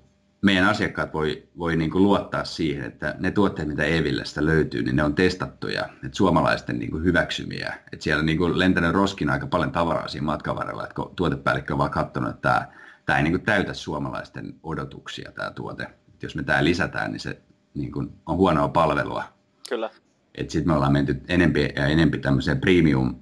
[0.45, 4.95] meidän asiakkaat voi, voi niin kuin luottaa siihen, että ne tuotteet, mitä Evillestä löytyy, niin
[4.95, 7.73] ne on testattuja, että suomalaisten niin kuin hyväksymiä.
[7.93, 11.11] Että siellä on niin kuin lentänyt roskin aika paljon tavaraa siinä matkan varrella, että kun
[11.15, 12.67] tuotepäällikkö on vaan katsonut, että tämä,
[13.05, 15.83] tämä ei niin kuin täytä suomalaisten odotuksia tämä tuote.
[15.83, 17.41] Että jos me tämä lisätään, niin se
[17.73, 19.23] niin kuin on huonoa palvelua.
[19.69, 19.89] Kyllä.
[20.37, 23.15] Sitten me ollaan menty enempi ja enempi tämmöiseen premium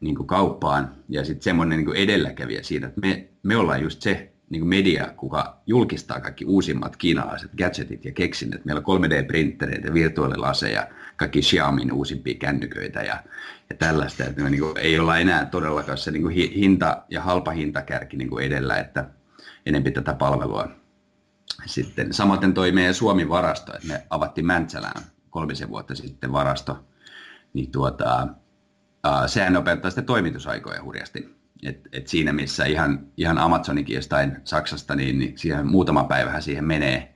[0.00, 4.02] niin kuin kauppaan ja sitten semmoinen niin kuin edelläkävijä siinä, että me, me ollaan just
[4.02, 8.64] se niin media, kuka julkistaa kaikki uusimmat kiinalaiset gadgetit ja keksinnöt.
[8.64, 13.22] Meillä on 3D-printtereitä, virtuaalilaseja, kaikki Xiaomin uusimpia kännyköitä ja,
[13.70, 14.24] ja tällaista.
[14.24, 18.16] Että me niin kuin, ei olla enää todellakaan se niin kuin hinta ja halpa hintakärki
[18.16, 19.10] niin kuin edellä, että
[19.66, 20.68] enempi tätä palvelua.
[21.66, 26.84] Sitten samaten toi meidän Suomi-varasto, että me avattiin Mäntsälään kolmisen vuotta sitten varasto,
[27.52, 28.28] niin tuota,
[29.26, 35.18] sehän nopeuttaa sitten toimitusaikoja hurjasti et, et siinä missä ihan, ihan Amazonikin jostain Saksasta, niin,
[35.18, 37.14] niin siihen muutama päivähän siihen menee,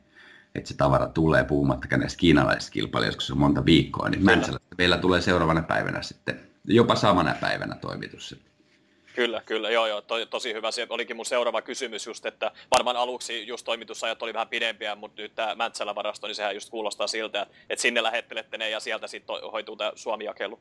[0.54, 4.74] että se tavara tulee puhumattakaan näistä kiinalaisista kilpailijoista, kun se on monta viikkoa, niin Mäntsälästä
[4.78, 8.36] meillä tulee seuraavana päivänä sitten, jopa samana päivänä toimitus.
[9.14, 10.70] Kyllä, kyllä, joo, joo, to, tosi hyvä.
[10.70, 15.22] Se olikin mun seuraava kysymys just, että varmaan aluksi just toimitusajat oli vähän pidempiä, mutta
[15.22, 19.36] nyt tämä Mäntsälä-varasto, niin sehän just kuulostaa siltä, että, sinne lähettelette ne ja sieltä sitten
[19.52, 20.60] hoituu tämä Suomi-jakelu.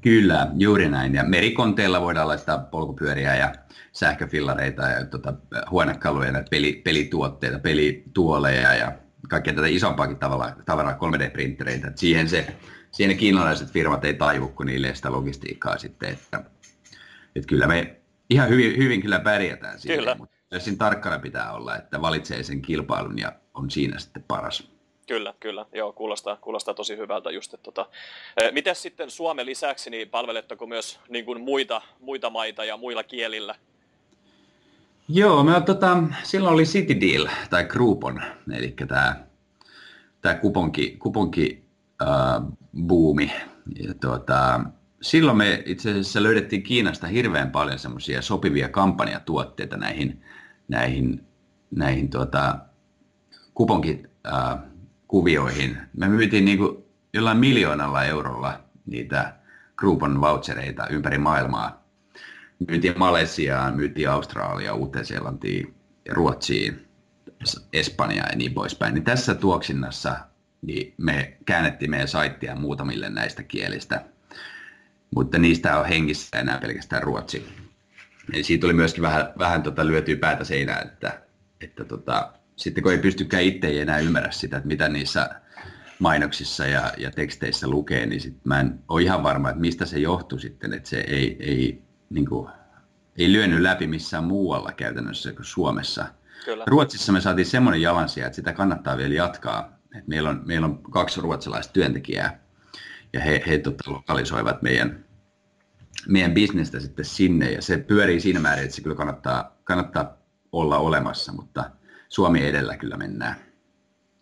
[0.00, 1.14] Kyllä, juuri näin.
[1.14, 3.54] Ja merikonteilla voidaan laittaa polkupyöriä ja
[3.92, 5.34] sähköfillareita ja tuota,
[5.70, 8.92] huonekaluja, näitä peli, pelituotteita, pelituoleja ja
[9.28, 11.92] kaikkea tätä isompaakin tavalla, tavaraa 3D-printtereitä.
[11.94, 12.46] siihen, se,
[12.90, 16.08] siihen kiinalaiset firmat ei taivu, kun niille sitä logistiikkaa sitten.
[16.08, 16.44] Että,
[17.36, 17.96] että kyllä me
[18.30, 20.14] ihan hyvin, hyvin kyllä pärjätään siinä, kyllä.
[20.14, 24.70] mutta siinä tarkkana pitää olla, että valitsee sen kilpailun ja on siinä sitten paras.
[25.08, 25.66] Kyllä, kyllä.
[25.72, 27.54] Joo, kuulostaa, kuulostaa tosi hyvältä just.
[27.54, 27.86] Että, tota,
[28.52, 33.54] miten sitten Suomen lisäksi, niin palveletteko myös niin kuin muita, muita maita ja muilla kielillä?
[35.08, 39.16] Joo, me, tota, silloin oli City Deal tai Groupon, eli tämä,
[40.20, 41.64] tämä kuponki, kuponki
[42.02, 42.08] äh,
[42.86, 43.32] buumi.
[43.78, 44.60] Ja, tuota,
[45.02, 50.22] silloin me itse asiassa löydettiin Kiinasta hirveän paljon semmoisia sopivia kampanjatuotteita näihin,
[50.68, 51.24] näihin,
[51.70, 52.58] näihin tuota,
[53.54, 55.78] kuponkikuvioihin.
[55.96, 56.84] Me myytiin niin kuin
[57.14, 59.36] jollain miljoonalla eurolla niitä
[59.76, 61.84] Groupon vouchereita ympäri maailmaa.
[62.68, 65.74] Myytiin Malesiaan, myytiin Australiaan, Uuteen-Seelantiin,
[66.10, 66.86] Ruotsiin,
[67.72, 68.94] Espanjaan ja niin poispäin.
[68.94, 70.16] Niin tässä tuoksinnassa
[70.62, 74.04] niin me käännettiin meidän saittia muutamille näistä kielistä,
[75.14, 77.48] mutta niistä on hengissä enää pelkästään ruotsi.
[78.32, 81.22] Eli siitä tuli myöskin vähän, vähän tota lyötyä päätä seinään, että,
[81.60, 85.30] että tota, sitten kun ei pystykään itse enää ymmärrä sitä, että mitä niissä
[85.98, 89.98] mainoksissa ja, ja teksteissä lukee, niin sit mä en ole ihan varma, että mistä se
[89.98, 92.50] johtuu sitten, että se ei, ei, niin kuin,
[93.18, 96.06] ei lyönyt läpi missään muualla käytännössä kuin Suomessa.
[96.44, 96.64] Kyllä.
[96.66, 99.78] Ruotsissa me saatiin semmoinen jalansia, että sitä kannattaa vielä jatkaa.
[99.98, 102.40] Et meillä, on, meillä on kaksi ruotsalaista työntekijää
[103.12, 105.04] ja he, he tota, lokalisoivat meidän,
[106.08, 110.16] meidän bisnestä sitten sinne ja se pyörii siinä määrin, että se kyllä kannattaa, kannattaa
[110.52, 111.70] olla olemassa, mutta
[112.08, 113.34] Suomi edellä kyllä mennään.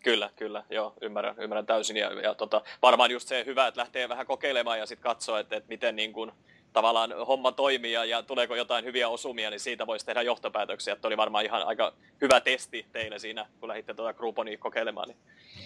[0.03, 1.97] Kyllä, kyllä, joo, ymmärrän, ymmärrän täysin.
[1.97, 5.55] Ja, ja tota, varmaan just se hyvä, että lähtee vähän kokeilemaan ja sitten katsoo, että,
[5.55, 6.31] että miten niin kun,
[6.73, 10.93] tavallaan homma toimii ja, ja tuleeko jotain hyviä osumia, niin siitä voisi tehdä johtopäätöksiä.
[10.93, 15.07] Että oli varmaan ihan aika hyvä testi teille siinä, kun lähditte tuota Grouponia kokeilemaan.
[15.07, 15.17] Niin.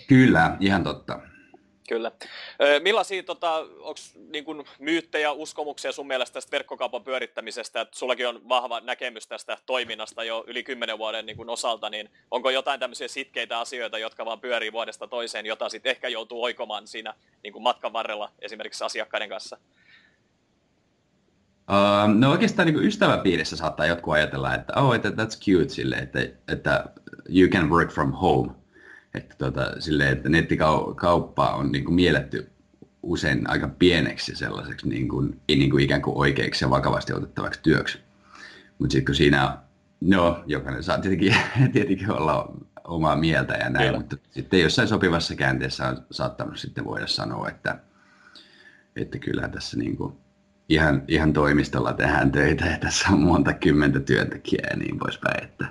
[0.07, 1.19] Kyllä, ihan totta.
[1.87, 2.11] Kyllä.
[2.81, 7.81] Millaisia tota, onko niin kun, myyttejä, uskomuksia sun mielestä tästä verkkokaupan pyörittämisestä?
[7.81, 12.09] Että sullakin on vahva näkemys tästä toiminnasta jo yli kymmenen vuoden niin kun, osalta, niin
[12.31, 16.87] onko jotain tämmöisiä sitkeitä asioita, jotka vaan pyörii vuodesta toiseen, jota sitten ehkä joutuu oikomaan
[16.87, 19.57] siinä niin kun, matkan varrella esimerkiksi asiakkaiden kanssa?
[21.69, 26.85] Uh, no oikeastaan niin ystäväpiirissä saattaa jotkut ajatella, että oh, that's cute sille, että, että
[27.29, 28.51] you can work from home–
[29.13, 32.51] että, tota, sille, että nettikauppa on niin kuin mielletty
[33.03, 37.99] usein aika pieneksi sellaiseksi niin kuin, niin kuin ikään kuin oikeaksi ja vakavasti otettavaksi työksi.
[38.79, 39.57] Mutta sitten kun siinä,
[40.01, 41.35] no jokainen saa tietenkin,
[41.73, 43.99] tietenkin olla omaa mieltä ja näin, Kyllä.
[43.99, 47.79] mutta sitten jossain sopivassa käänteessä on saattanut sitten voida sanoa, että,
[48.95, 50.13] että kyllä tässä niin kuin
[50.69, 55.67] ihan, ihan toimistolla tehdään töitä ja tässä on monta kymmentä työntekijää ja niin poispäin, että,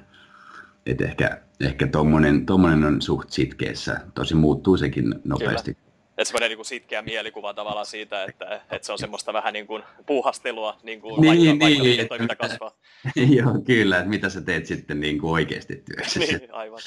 [0.86, 4.00] että ehkä, ehkä tommonen, tommonen on suht sitkeessä.
[4.14, 5.74] Tosi muuttuu sekin nopeasti.
[5.74, 5.92] Kyllä.
[6.18, 9.82] Että semmoinen niin sitkeä mielikuva tavallaan siitä, että, että se on semmoista vähän niin kuin
[10.06, 12.76] puuhastelua, niin kuin niin, vaikka, niin, vaikka toiminta kasvaa.
[13.36, 16.20] Joo, kyllä, että mitä sä teet sitten niin kuin oikeasti työssä.
[16.20, 16.80] niin, aivan.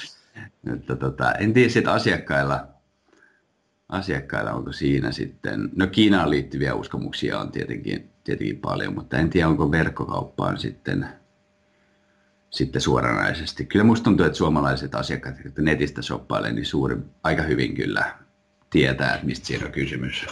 [0.74, 2.66] Että, tota, en tiedä sitten asiakkailla,
[3.88, 9.48] asiakkailla onko siinä sitten, no Kiinaan liittyviä uskomuksia on tietenkin, tietenkin paljon, mutta en tiedä
[9.48, 11.06] onko verkkokauppaan sitten
[12.50, 13.64] sitten suoranaisesti.
[13.64, 18.14] Kyllä musta tuntuu, että suomalaiset asiakkaat, jotka netistä shoppailee, niin suuri, aika hyvin kyllä
[18.70, 20.26] tietää, että mistä siinä on kysymys.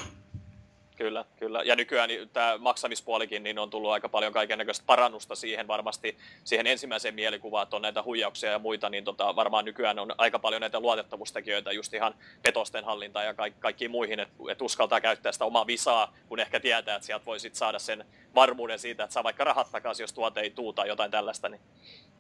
[0.97, 1.63] Kyllä, kyllä.
[1.63, 6.17] Ja nykyään niin tämä maksamispuolikin niin on tullut aika paljon kaiken näköistä parannusta siihen varmasti,
[6.45, 10.39] siihen ensimmäiseen mielikuvaan, että on näitä huijauksia ja muita, niin tota, varmaan nykyään on aika
[10.39, 15.33] paljon näitä luotettavuustekijöitä just ihan petosten hallintaan ja kaikki, kaikkiin muihin, että et uskaltaa käyttää
[15.33, 19.15] sitä omaa visaa, kun ehkä tietää, että sieltä voi sit saada sen varmuuden siitä, että
[19.15, 21.49] saa vaikka rahat takaisin, jos tuote ei tuu tai jotain tällaista.
[21.49, 21.61] Niin.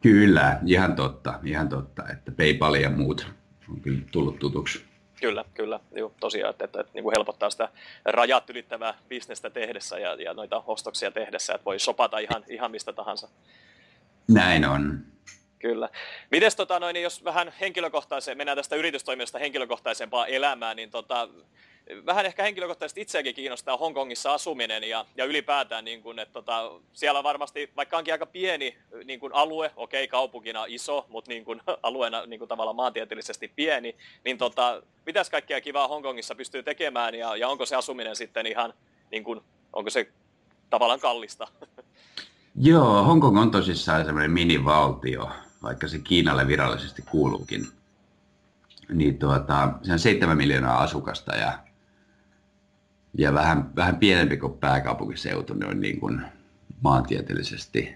[0.04, 3.26] Kyllä, ihan totta, ihan totta, että PayPal ja muut
[3.70, 4.84] on kyllä tullut tutuksi.
[5.20, 5.80] Kyllä, kyllä.
[5.92, 7.68] Joo, tosiaan, että, että, että niin kuin helpottaa sitä
[8.04, 12.92] rajat ylittävää bisnestä tehdessä ja, ja noita ostoksia tehdessä, että voi sopata ihan, ihan mistä
[12.92, 13.28] tahansa.
[14.28, 15.00] Näin on.
[15.58, 15.88] Kyllä.
[16.30, 21.28] Mites tota, noin, jos vähän henkilökohtaiseen, mennään tästä yritystoiminnasta henkilökohtaisempaan elämään, niin tota,
[22.06, 27.22] vähän ehkä henkilökohtaisesti itseäkin kiinnostaa Hongkongissa asuminen ja, ja ylipäätään, niin kun, että tota, siellä
[27.22, 32.26] varmasti, vaikka onkin aika pieni niin kun alue, okei kaupunkina iso, mutta niin kun, alueena
[32.26, 37.48] niin kun, tavallaan maantieteellisesti pieni, niin tota, mitäs kaikkea kivaa Hongkongissa pystyy tekemään ja, ja
[37.48, 38.74] onko se asuminen sitten ihan,
[39.10, 40.08] niin kun, onko se
[40.70, 41.48] tavallaan kallista?
[42.56, 45.30] Joo, Hongkong on tosissaan semmoinen minivaltio,
[45.62, 47.66] vaikka se Kiinalle virallisesti kuuluukin.
[48.88, 51.63] Niin tuota, se on 7 miljoonaa asukasta ja
[53.18, 56.22] ja vähän, vähän pienempi kuin pääkaupunkiseutu noin niin kuin
[56.80, 57.94] maantieteellisesti.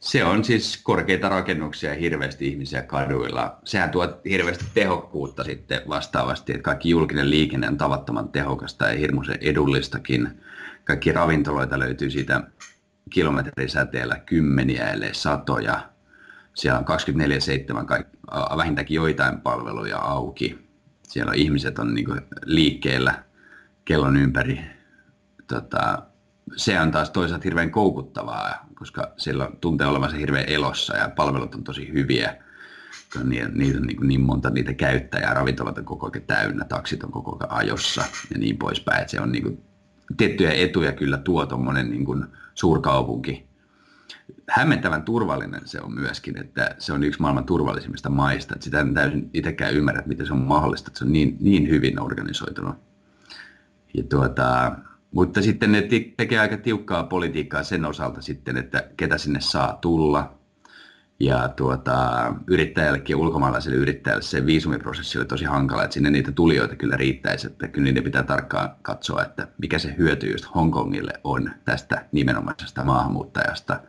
[0.00, 3.58] Se on siis korkeita rakennuksia ja hirveästi ihmisiä kaduilla.
[3.64, 9.38] Sehän tuo hirveästi tehokkuutta sitten vastaavasti, että kaikki julkinen liikenne on tavattoman tehokasta ja hirmuisen
[9.40, 10.40] edullistakin.
[10.84, 12.40] Kaikki ravintoloita löytyy siitä
[13.10, 15.90] kilometrisäteellä kymmeniä, ellei satoja.
[16.54, 20.66] Siellä on 24-7 vähintäänkin joitain palveluja auki
[21.08, 22.06] siellä on ihmiset on niin
[22.44, 23.24] liikkeellä
[23.86, 24.60] kellon ympäri.
[25.46, 26.02] Tota,
[26.56, 31.64] se on taas toisaalta hirveän koukuttavaa, koska siellä tuntee olevansa hirveän elossa ja palvelut on
[31.64, 32.36] tosi hyviä.
[33.24, 37.12] Niitä, niitä on niin, niin monta niitä käyttäjää, ravintolat on koko ajan täynnä, taksit on
[37.12, 39.02] koko ajan ajossa ja niin poispäin.
[39.02, 39.64] Et se on niin kuin,
[40.16, 43.46] tiettyjä etuja kyllä tuo tuommoinen niin suurkaupunki.
[44.48, 48.54] Hämmentävän turvallinen se on myöskin, että se on yksi maailman turvallisimmista maista.
[48.54, 51.36] Että sitä en täysin itsekään ymmärrä, että miten se on mahdollista, että se on niin,
[51.40, 52.85] niin hyvin organisoitunut.
[53.96, 54.72] Ja tuota,
[55.10, 60.38] mutta sitten ne tekee aika tiukkaa politiikkaa sen osalta sitten, että ketä sinne saa tulla.
[61.20, 66.76] Ja tuota, yrittäjällekin ja ulkomaalaisille yrittäjälle se viisumiprosessi oli tosi hankala, että sinne niitä tulijoita
[66.76, 71.50] kyllä riittäisi, että kyllä niiden pitää tarkkaan katsoa, että mikä se hyöty just Hongkongille on
[71.64, 73.80] tästä nimenomaisesta maahanmuuttajasta.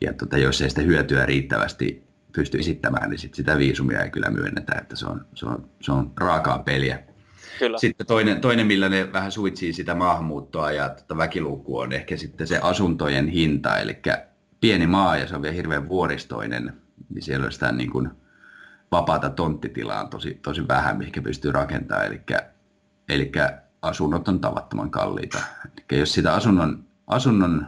[0.00, 4.30] Ja tuota, jos ei sitä hyötyä riittävästi pysty esittämään, niin sit sitä viisumia ei kyllä
[4.30, 6.98] myönnetä, että se on, se on, se on raakaa peliä.
[7.58, 7.78] Kyllä.
[7.78, 12.46] Sitten toinen, toinen, millä ne vähän suitsii sitä maahanmuuttoa ja tota väkilukua on ehkä sitten
[12.46, 14.02] se asuntojen hinta, eli
[14.60, 16.72] pieni maa ja se on vielä hirveän vuoristoinen,
[17.14, 18.10] niin siellä on sitä niin kuin
[18.92, 22.20] vapaata tonttitilaa on tosi, tosi vähän, mihin pystyy rakentamaan, eli,
[23.08, 23.32] eli
[23.82, 25.38] asunnot on tavattoman kalliita.
[25.64, 27.66] Eli jos sitä asunnon, asunnon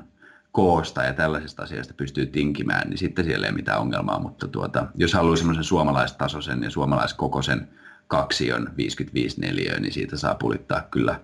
[0.53, 5.15] koosta ja tällaisista asioista pystyy tinkimään, niin sitten siellä ei mitään ongelmaa, mutta tuota, jos
[5.15, 7.69] haluaa semmoisen suomalaistasoisen ja suomalaiskokoisen
[8.09, 11.21] kaksion 55 neliöä, niin siitä saa pulittaa kyllä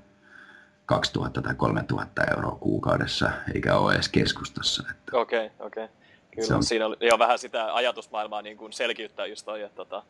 [0.86, 4.82] 2000 tai 3000 euroa kuukaudessa, eikä ole edes keskustassa.
[5.12, 5.84] Okei, okay, okei.
[5.84, 5.96] Okay.
[6.34, 6.64] Kyllä, on...
[6.64, 10.02] siinä on jo vähän sitä ajatusmaailmaa niin kuin selkiyttää just toi, että tota,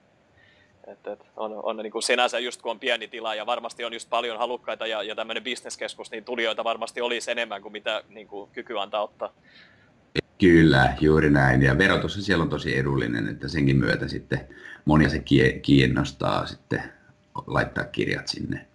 [0.86, 3.92] et, et on, on niin kuin sinänsä just kun on pieni tila ja varmasti on
[3.92, 8.28] just paljon halukkaita ja, ja tämmöinen bisneskeskus, niin tulijoita varmasti olisi enemmän kuin mitä niin
[8.28, 9.32] kuin kyky antaa ottaa.
[10.38, 11.62] Kyllä, juuri näin.
[11.62, 14.48] Ja verotus siellä on tosi edullinen, että senkin myötä sitten
[14.84, 15.24] monia se
[15.62, 16.82] kiinnostaa sitten
[17.46, 18.66] laittaa kirjat sinne.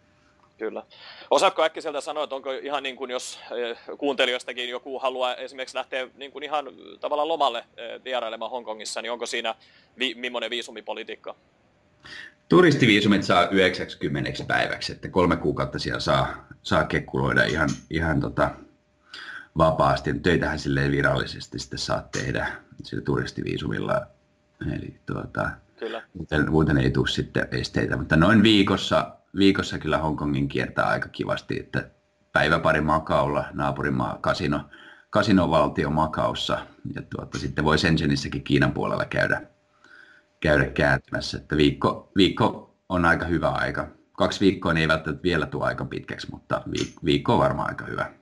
[0.57, 0.83] Kyllä.
[1.31, 6.07] Osaatko äkkiseltä sanoa, että onko ihan niin kuin, jos eh, kuuntelijoistakin joku haluaa esimerkiksi lähteä
[6.17, 6.65] niin kuin ihan
[6.99, 9.55] tavallaan lomalle eh, vierailemaan Hongkongissa, niin onko siinä
[9.99, 11.35] vi, millainen viisumipolitiikka?
[12.49, 18.51] Turistiviisumit saa 90 päiväksi, että kolme kuukautta siellä saa, saa kekkuloida ihan, ihan tota,
[19.57, 20.13] vapaasti.
[20.13, 22.51] Töitähän sille virallisesti sitten saa tehdä
[22.83, 24.07] sillä turistiviisumilla.
[24.75, 26.03] Eli tuota, kyllä.
[26.13, 31.59] Muuten, muuten ei tule sitten esteitä, mutta noin viikossa, viikossa kyllä Hongkongin kiertää aika kivasti,
[31.59, 31.89] että
[32.31, 34.69] päivä pari Makaulla, naapurimaa kasino,
[35.09, 39.41] kasinovaltio Makaussa ja tuota, sitten voi Shenzhenissäkin Kiinan puolella käydä,
[40.39, 43.87] käydä kääntymässä, että viikko, viikko on aika hyvä aika.
[44.11, 46.61] Kaksi viikkoa niin ei välttämättä vielä tule aika pitkäksi, mutta
[47.05, 48.18] viikko on varmaan aika hyvä.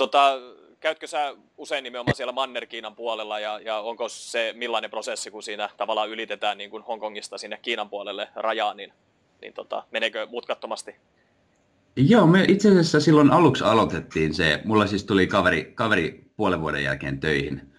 [0.00, 0.38] Tota,
[0.80, 5.68] käytkö sä usein nimenomaan siellä Manner-Kiinan puolella ja, ja onko se millainen prosessi, kun siinä
[5.76, 8.92] tavallaan ylitetään niin kuin Hongkongista sinne Kiinan puolelle rajaan, niin,
[9.40, 10.96] niin tota, meneekö mutkattomasti?
[11.96, 16.84] Joo, me itse asiassa silloin aluksi aloitettiin se, mulla siis tuli kaveri, kaveri puolen vuoden
[16.84, 17.72] jälkeen töihin,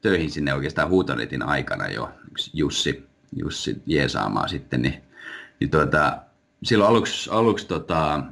[0.00, 2.10] töihin sinne oikeastaan huutonetin aikana jo,
[2.54, 5.02] Jussi, Jussi jeesaamaan sitten, niin,
[5.60, 6.18] niin tuota,
[6.62, 8.22] silloin aluksi, aluksi tota,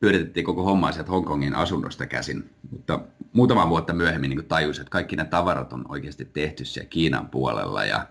[0.00, 3.00] pyöritettiin koko hommaa sieltä Hongkongin asunnosta käsin, mutta
[3.32, 7.84] muutama vuotta myöhemmin niin tajusin, että kaikki nämä tavarat on oikeasti tehty siellä Kiinan puolella
[7.84, 8.06] ja,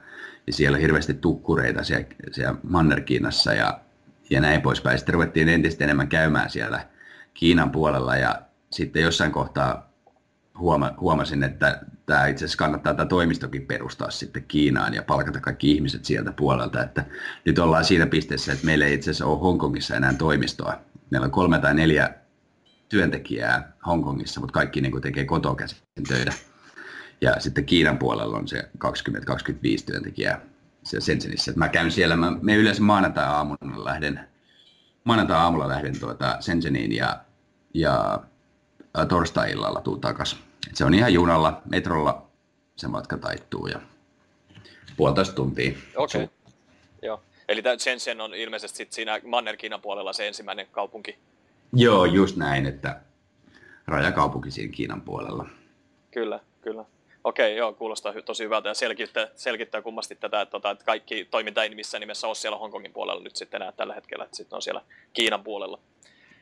[0.48, 3.80] ja siellä on hirveästi tukkureita siellä, siellä Manner-Kiinassa ja,
[4.30, 4.98] ja näin poispäin.
[4.98, 6.88] Sitten ruvettiin entistä enemmän käymään siellä
[7.34, 9.87] Kiinan puolella ja sitten jossain kohtaa
[10.60, 15.72] huoma, huomasin, että tämä itse asiassa kannattaa tämä toimistokin perustaa sitten Kiinaan ja palkata kaikki
[15.72, 17.06] ihmiset sieltä puolelta, että
[17.46, 21.32] nyt ollaan siinä pisteessä, että meillä ei itse asiassa ole Hongkongissa enää toimistoa, meillä on
[21.32, 22.14] kolme tai neljä
[22.90, 26.34] työntekijää Hongkongissa, mutta kaikki niin kuin tekee kotoa käsin töitä.
[27.22, 28.90] Ja sitten Kiinan puolella on se 20-25
[29.86, 30.42] työntekijää
[30.84, 31.54] siellä Shenzhenissä.
[31.56, 34.20] Mä käyn siellä, mä, me yleensä maanantai-aamulla lähden,
[35.04, 37.20] maanantai-aamulla lähden tuota Shenzheniin ja,
[37.74, 38.20] ja
[39.08, 40.47] torstai-illalla tuun takaisin.
[40.74, 42.28] Se on ihan junalla, metrolla
[42.76, 43.80] se matka taittuu ja
[44.98, 45.72] puolitoista tuntia.
[45.96, 46.24] Okei.
[46.24, 46.36] Okay.
[47.02, 47.22] Joo.
[47.48, 51.18] Eli Shenzhen on ilmeisesti sit siinä Manner-Kiinan puolella se ensimmäinen kaupunki.
[51.74, 53.02] Joo, just näin, että
[53.88, 55.46] rajakaupunki siinä Kiinan puolella.
[56.12, 56.86] Kyllä, kyllä.
[57.24, 61.64] Okei, joo, kuulostaa tosi hyvältä ja selkittää, selkittää kummasti tätä, että, tota, että kaikki toiminta
[61.64, 64.62] ei missään nimessä ole siellä Hongkongin puolella nyt sitten enää tällä hetkellä, että sitten on
[64.62, 64.82] siellä
[65.14, 65.80] Kiinan puolella.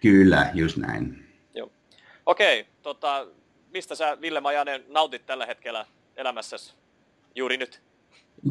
[0.01, 1.27] Kyllä, just näin.
[1.55, 1.71] Joo.
[2.25, 3.27] Okei, tota,
[3.75, 6.73] mistä sä Ville Majanen nautit tällä hetkellä elämässäsi
[7.35, 7.81] juuri nyt?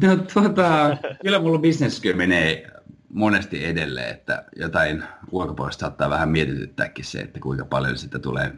[0.01, 2.67] No tuota, kyllä mulla bisnes menee
[3.09, 8.51] monesti edelleen, että jotain ulkopuolesta saattaa vähän mietityttääkin se, että kuinka paljon sitä tulee,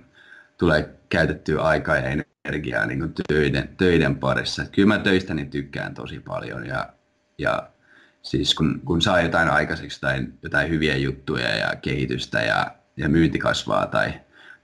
[0.57, 4.65] tulee käytettyä aikaa ja energiaa niin kuin töiden, töiden parissa.
[4.65, 6.93] Kyllä mä töistäni tykkään tosi paljon ja,
[7.37, 7.69] ja
[8.21, 13.39] siis kun, kun saa jotain aikaiseksi tai jotain hyviä juttuja ja kehitystä ja, ja myynti
[13.39, 14.13] kasvaa tai,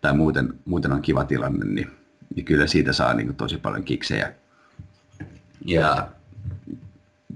[0.04, 1.92] tai muuten, muuten on kiva tilanne, niin,
[2.36, 4.34] niin kyllä siitä saa niin kuin tosi paljon kiksejä.
[5.66, 6.08] Ja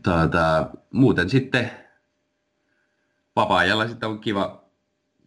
[0.04, 1.72] tuota, muuten sitten
[3.36, 4.64] vapaa-ajalla sitten on kiva,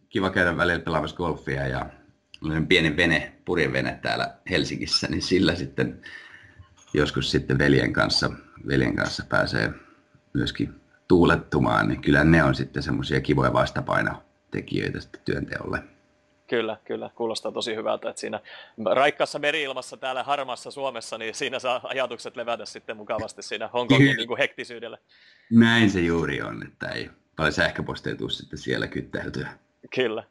[0.09, 1.85] kiva käydä välillä pelaamassa golfia ja
[2.67, 6.01] pieni vene, purjevene täällä Helsingissä, niin sillä sitten
[6.93, 8.31] joskus sitten veljen kanssa,
[8.67, 9.73] veljen kanssa pääsee
[10.33, 15.90] myöskin tuulettumaan, niin kyllä ne on sitten semmoisia kivoja vastapainotekijöitä sitten työnteolle.
[16.51, 17.09] Kyllä, kyllä.
[17.15, 18.39] Kuulostaa tosi hyvältä, että siinä
[18.85, 24.27] raikkaassa meriilmassa täällä harmassa Suomessa, niin siinä saa ajatukset levätä sitten mukavasti siinä Hongkongin niin
[24.27, 24.97] kuin hektisyydellä.
[25.51, 29.49] Näin se juuri on, että ei paljon sähköposteja tule sitten siellä kyttäytyä.
[29.95, 30.23] Kyllä.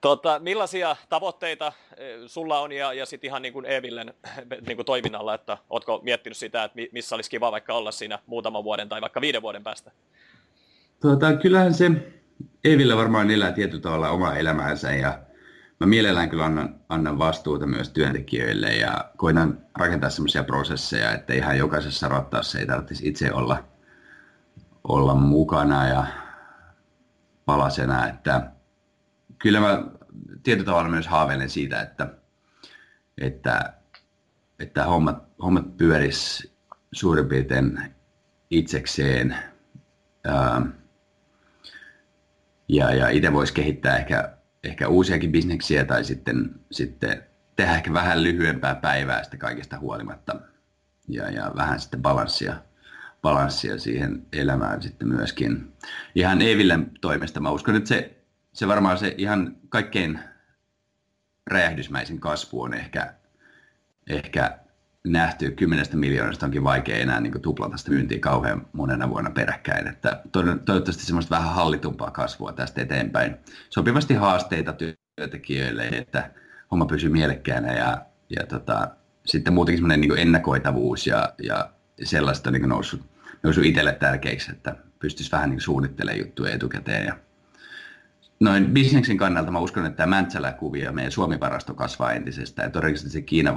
[0.00, 4.14] Tota, millaisia tavoitteita eh, sulla on ja, ja sitten ihan niin kuin Evillen
[4.66, 8.64] niin kuin toiminnalla, että ootko miettinyt sitä, että missä olisi kiva vaikka olla siinä muutaman
[8.64, 9.90] vuoden tai vaikka viiden vuoden päästä?
[11.00, 11.90] Tota, kyllähän se
[12.64, 15.27] Evillä varmaan elää tietyllä tavalla omaa elämäänsä ja
[15.80, 21.58] mä mielellään kyllä annan, annan vastuuta myös työntekijöille ja koitan rakentaa sellaisia prosesseja, että ihan
[21.58, 23.64] jokaisessa rattaassa ei tarvitsisi itse olla,
[24.84, 26.06] olla mukana ja
[27.44, 28.50] palasena, että
[29.38, 29.82] kyllä mä
[30.42, 32.08] tietyllä tavalla myös haaveilen siitä, että,
[33.18, 33.72] että,
[34.58, 36.52] että hommat, hommat pyöris
[36.92, 37.80] suurin piirtein
[38.50, 39.36] itsekseen.
[42.68, 47.22] Ja, ja itse voisi kehittää ehkä, ehkä uusiakin bisneksiä tai sitten, sitten
[47.56, 50.40] tehdä ehkä vähän lyhyempää päivää sitä kaikesta huolimatta
[51.08, 52.56] ja, ja vähän sitten balanssia,
[53.22, 55.72] balanssia siihen elämään sitten myöskin.
[56.14, 58.18] Ihan Evillen toimesta mä uskon, että se
[58.58, 60.20] se varmaan se ihan kaikkein
[61.46, 63.14] räjähdysmäisin kasvu on ehkä,
[64.06, 64.58] ehkä
[65.06, 65.50] nähty.
[65.50, 69.86] Kymmenestä miljoonasta onkin vaikea enää niin tuplata sitä myyntiä kauhean monena vuonna peräkkäin.
[69.86, 73.36] Että toivottavasti semmoista vähän hallitumpaa kasvua tästä eteenpäin.
[73.70, 76.30] Sopivasti haasteita työntekijöille, että
[76.70, 78.88] homma pysyy mielekkäänä ja, ja tota,
[79.26, 81.70] sitten muutenkin semmoinen niin ennakoitavuus ja, ja
[82.02, 83.00] sellaista niin noussut,
[83.42, 87.16] noussut itselle tärkeiksi, että pystyisi vähän niin suunnittelemaan juttuja etukäteen ja
[88.40, 93.22] noin bisneksen kannalta mä uskon, että tämä Mäntsälä-kuvio meidän Suomi-varasto kasvaa entisestään ja todennäköisesti se
[93.22, 93.56] Kiinan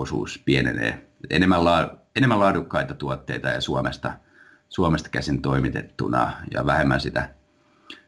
[0.00, 1.06] osuus pienenee.
[1.30, 4.12] Enemmän, la, enemmän laadukkaita tuotteita ja Suomesta,
[4.68, 7.28] Suomesta käsin toimitettuna ja vähemmän sitä,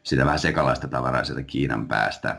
[0.03, 2.37] sitä vähän sekalaista tavaraa sieltä Kiinan päästä.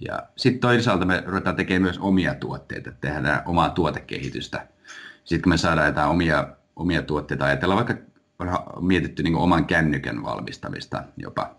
[0.00, 4.66] Ja sitten toisaalta me ruvetaan tekemään myös omia tuotteita, tehdään omaa tuotekehitystä.
[5.24, 8.06] Sitten kun me saadaan jotain omia, omia tuotteita, ajatellaan vaikka
[8.38, 11.54] on mietitty niin oman kännykän valmistamista jopa,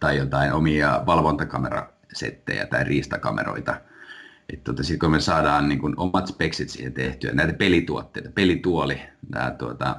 [0.00, 3.80] tai jotain omia valvontakamerasettejä tai riistakameroita.
[4.52, 9.00] Että tota, sitten kun me saadaan niin kuin omat speksit siihen tehtyä, näitä pelituotteita, pelituoli,
[9.30, 9.96] tämä tuota,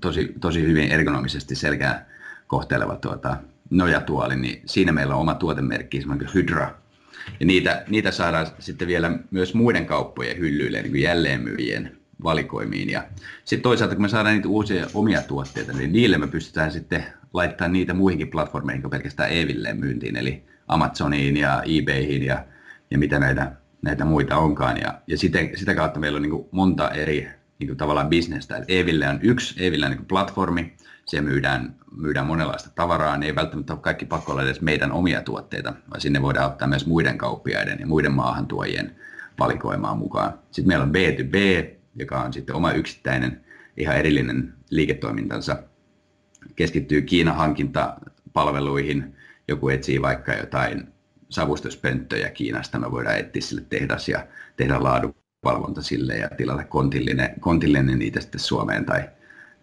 [0.00, 2.08] tosi, tosi hyvin ergonomisesti selkää
[2.46, 3.36] kohteleva tuota,
[3.70, 6.74] nojatuoli, niin siinä meillä on oma tuotemerkki, semmoinen Hydra.
[7.40, 12.90] Ja niitä, niitä saadaan sitten vielä myös muiden kauppojen hyllyille, niin kuin jälleenmyyjien valikoimiin.
[12.90, 13.04] Ja
[13.44, 17.68] sitten toisaalta, kun me saadaan niitä uusia omia tuotteita, niin niille me pystytään sitten laittaa
[17.68, 22.44] niitä muihinkin platformeihin kuin pelkästään Evilleen myyntiin, eli Amazoniin ja eBayhin ja,
[22.90, 24.80] ja mitä näitä, näitä muita onkaan.
[24.80, 27.28] Ja, ja sitä, sitä kautta meillä on niin monta eri
[27.58, 28.64] niin kuin tavallaan bisnestä.
[28.68, 30.76] Eville on yksi, Eville on niin platformi,
[31.06, 35.22] siellä myydään, myydään monenlaista tavaraa, ne ei välttämättä ole kaikki pakko olla edes meidän omia
[35.22, 38.96] tuotteita, vaan sinne voidaan ottaa myös muiden kauppiaiden ja muiden maahantuojien
[39.38, 40.38] valikoimaan mukaan.
[40.50, 43.44] Sitten meillä on B2B, joka on sitten oma yksittäinen
[43.76, 45.62] ihan erillinen liiketoimintansa,
[46.56, 49.16] keskittyy Kiinan hankintapalveluihin,
[49.48, 50.88] joku etsii vaikka jotain
[51.28, 57.98] savustuspönttöjä Kiinasta, me voidaan etsiä sille tehdas ja tehdä laadunvalvonta sille ja tilata kontillinen, kontillinen
[57.98, 59.02] niitä sitten Suomeen tai,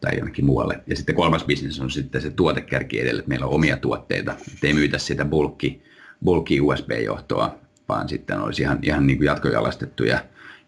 [0.02, 0.84] tai jonnekin muualle.
[0.88, 4.68] Ja sitten kolmas bisnes on sitten se tuotekärki edelle, että meillä on omia tuotteita, että
[4.68, 5.84] ei myytä sitä bulkki,
[6.24, 7.60] bulkki USB-johtoa,
[7.90, 10.20] vaan sitten olisi ihan, ihan niin kuin jatkojalastettuja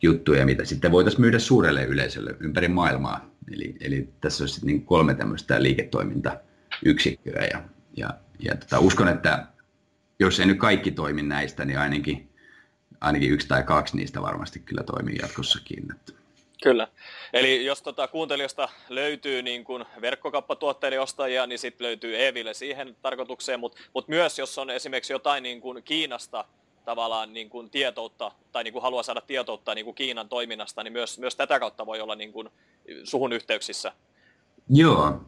[0.02, 3.30] juttuja, mitä sitten voitaisiin myydä suurelle yleisölle ympäri maailmaa.
[3.52, 7.64] Eli, eli tässä olisi niin kolme tämmöistä liiketoimintayksikköä ja,
[7.98, 9.48] ja, ja tota, uskon, että
[10.20, 12.30] jos ei nyt kaikki toimi näistä, niin ainakin,
[13.01, 15.88] ainakin yksi tai kaksi niistä varmasti kyllä toimii jatkossakin.
[16.63, 16.88] Kyllä.
[17.34, 23.59] Eli jos tota kuuntelijoista löytyy niin kuin verkkokauppatuotteiden ostajia, niin sitten löytyy Eville siihen tarkoitukseen,
[23.59, 26.45] mutta mut myös jos on esimerkiksi jotain niin kuin Kiinasta
[26.86, 30.93] tavallaan niin kuin tietoutta tai niin kuin haluaa saada tietoutta niin kuin Kiinan toiminnasta, niin
[30.93, 32.49] myös, myös tätä kautta voi olla niin kuin
[33.03, 33.91] suhun yhteyksissä.
[34.70, 35.22] Joo,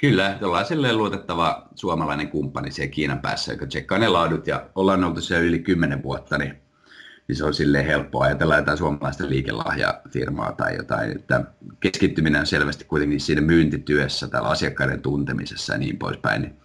[0.00, 0.38] kyllä.
[0.42, 5.20] Ollaan silleen luotettava suomalainen kumppani siellä Kiinan päässä, joka tsekkaa ne laadut ja ollaan oltu
[5.20, 6.54] siellä yli kymmenen vuotta, niin,
[7.28, 11.44] niin se on silleen helppoa ajatella jotain suomalaista liikelahjafirmaa tai jotain, että
[11.80, 16.56] keskittyminen on selvästi kuitenkin siinä myyntityössä, täällä asiakkaiden tuntemisessa ja niin poispäin, niin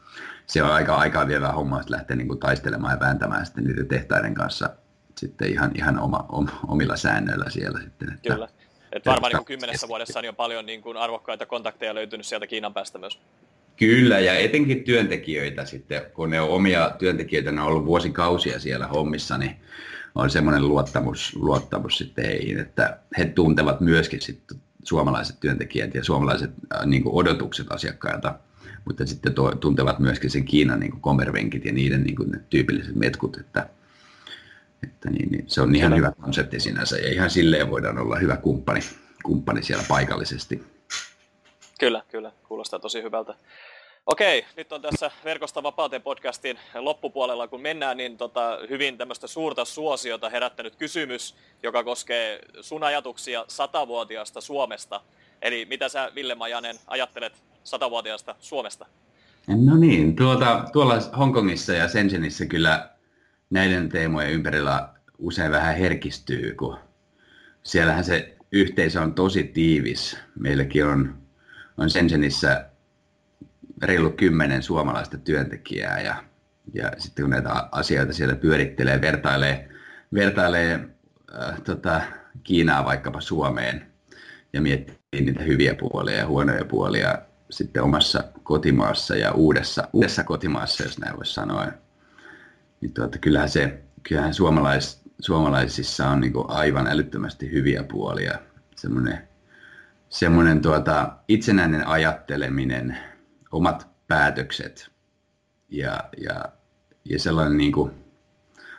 [0.47, 3.87] se on aika aikaa vievää hommaa, että lähtee niin kuin taistelemaan ja vääntämään sitten niiden
[3.87, 4.69] tehtaiden kanssa
[5.17, 8.13] sitten ihan, ihan oma, om, omilla säännöillä siellä sitten.
[8.13, 8.47] Että Kyllä.
[8.95, 12.47] Et varmaan niin kuin kymmenessä vuodessa on jo paljon niin kuin arvokkaita kontakteja löytynyt sieltä
[12.47, 13.19] Kiinan päästä myös.
[13.77, 18.87] Kyllä, ja etenkin työntekijöitä sitten, kun ne on omia työntekijöitä, ne on ollut vuosikausia siellä
[18.87, 19.55] hommissa, niin
[20.15, 26.51] on semmoinen luottamus, luottamus sitten heihin, että he tuntevat myöskin sitten suomalaiset työntekijät ja suomalaiset
[26.75, 28.35] äh, niin kuin odotukset asiakkailta,
[28.85, 32.95] mutta sitten to, tuntevat myöskin sen Kiinan niin komervenkit ja niiden niin kuin, ne tyypilliset
[32.95, 33.69] metkut, että,
[34.85, 36.07] että niin, niin, se on ihan Kyllä.
[36.07, 38.79] hyvä konsepti sinänsä ja ihan silleen voidaan olla hyvä kumppani,
[39.23, 40.63] kumppani siellä paikallisesti.
[41.79, 42.31] Kyllä, kyllä.
[42.47, 43.35] Kuulostaa tosi hyvältä.
[44.05, 49.65] Okei, nyt on tässä Verkosta vapauteen podcastin loppupuolella, kun mennään, niin tota, hyvin tämmöistä suurta
[49.65, 55.01] suosiota herättänyt kysymys, joka koskee sun ajatuksia satavuotiaasta Suomesta.
[55.41, 58.85] Eli mitä sä, Ville Majanen, ajattelet satavuotiaasta Suomesta?
[59.47, 62.89] No niin, tuota, tuolla Hongkongissa ja Shenzhenissä kyllä
[63.55, 66.77] näiden teemojen ympärillä usein vähän herkistyy, kun
[67.63, 70.17] siellähän se yhteisö on tosi tiivis.
[70.39, 71.17] Meilläkin on,
[71.77, 72.69] on Shenzhenissä
[73.81, 76.23] reilu kymmenen suomalaista työntekijää ja,
[76.73, 79.69] ja sitten kun näitä asioita siellä pyörittelee, vertailee,
[80.13, 80.79] vertailee
[81.39, 82.01] äh, tota,
[82.43, 83.85] Kiinaa vaikkapa Suomeen
[84.53, 87.17] ja miettii niitä hyviä puolia ja huonoja puolia
[87.49, 91.84] sitten omassa kotimaassa ja uudessa, uudessa kotimaassa, jos näin voisi sanoa.
[92.85, 98.39] Niin tuota, kyllähän, se, kyllähän suomalais, suomalaisissa on niin aivan älyttömästi hyviä puolia.
[98.75, 99.27] Semmoinen,
[100.09, 102.97] semmoinen tuota, itsenäinen ajatteleminen,
[103.51, 104.91] omat päätökset
[105.69, 106.45] ja, ja,
[107.05, 107.91] ja sellainen niin kuin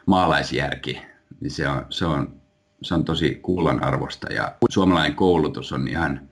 [0.06, 1.02] maalaisjärki,
[1.40, 2.40] niin se on, se on,
[2.82, 4.32] se on tosi kullan arvosta.
[4.32, 6.28] Ja suomalainen koulutus on ihan,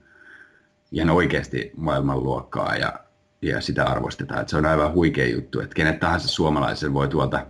[0.91, 2.93] ihan oikeasti maailmanluokkaa ja,
[3.41, 4.41] ja sitä arvostetaan.
[4.41, 7.45] Että se on aivan huikea juttu, että kenet tahansa suomalaisen voi tuolta,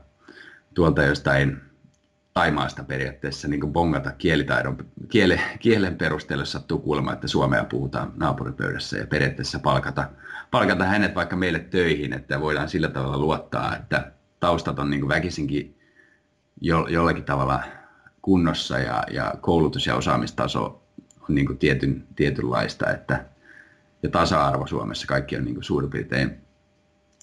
[0.76, 1.62] tuolta jostain
[2.34, 4.78] Taimaasta periaatteessa niin bongata kielitaidon,
[5.10, 10.10] kiele, kielen perusteella, jos sattuu että suomea puhutaan naapuripöydässä ja periaatteessa palkata,
[10.52, 15.78] palkata hänet vaikka meille töihin, että voidaan sillä tavalla luottaa, että taustat on niin väkisinkin
[16.62, 17.64] jo, jollakin tavalla
[18.22, 20.84] kunnossa ja, ja koulutus- ja osaamistaso
[21.30, 23.26] on niin tietyn, tietynlaista, että
[24.04, 26.38] ja tasa-arvo Suomessa, kaikki on niin suurin piirtein,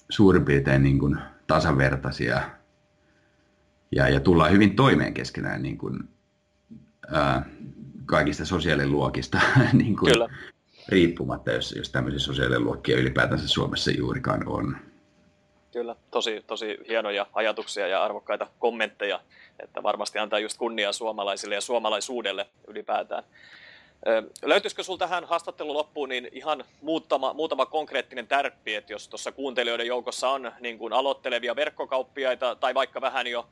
[0.09, 2.41] suurin piirtein niin tasavertaisia
[3.95, 5.99] ja, ja tullaan hyvin toimeen keskenään niin kuin,
[7.11, 7.45] ää,
[8.05, 9.39] kaikista sosiaaliluokista
[9.73, 10.29] niin kuin, Kyllä.
[10.89, 14.77] riippumatta, jos, jos tämmöisiä sosiaaliluokkia ylipäätänsä Suomessa juurikaan on.
[15.71, 19.19] Kyllä, tosi, tosi hienoja ajatuksia ja arvokkaita kommentteja,
[19.59, 23.23] että varmasti antaa just kunniaa suomalaisille ja suomalaisuudelle ylipäätään.
[24.45, 29.87] Löytyisikö sinulla tähän haastattelun loppuun niin ihan muutama, muutama konkreettinen tärppi, että jos tuossa kuuntelijoiden
[29.87, 33.49] joukossa on niin kuin aloittelevia verkkokauppiaita tai vaikka vähän jo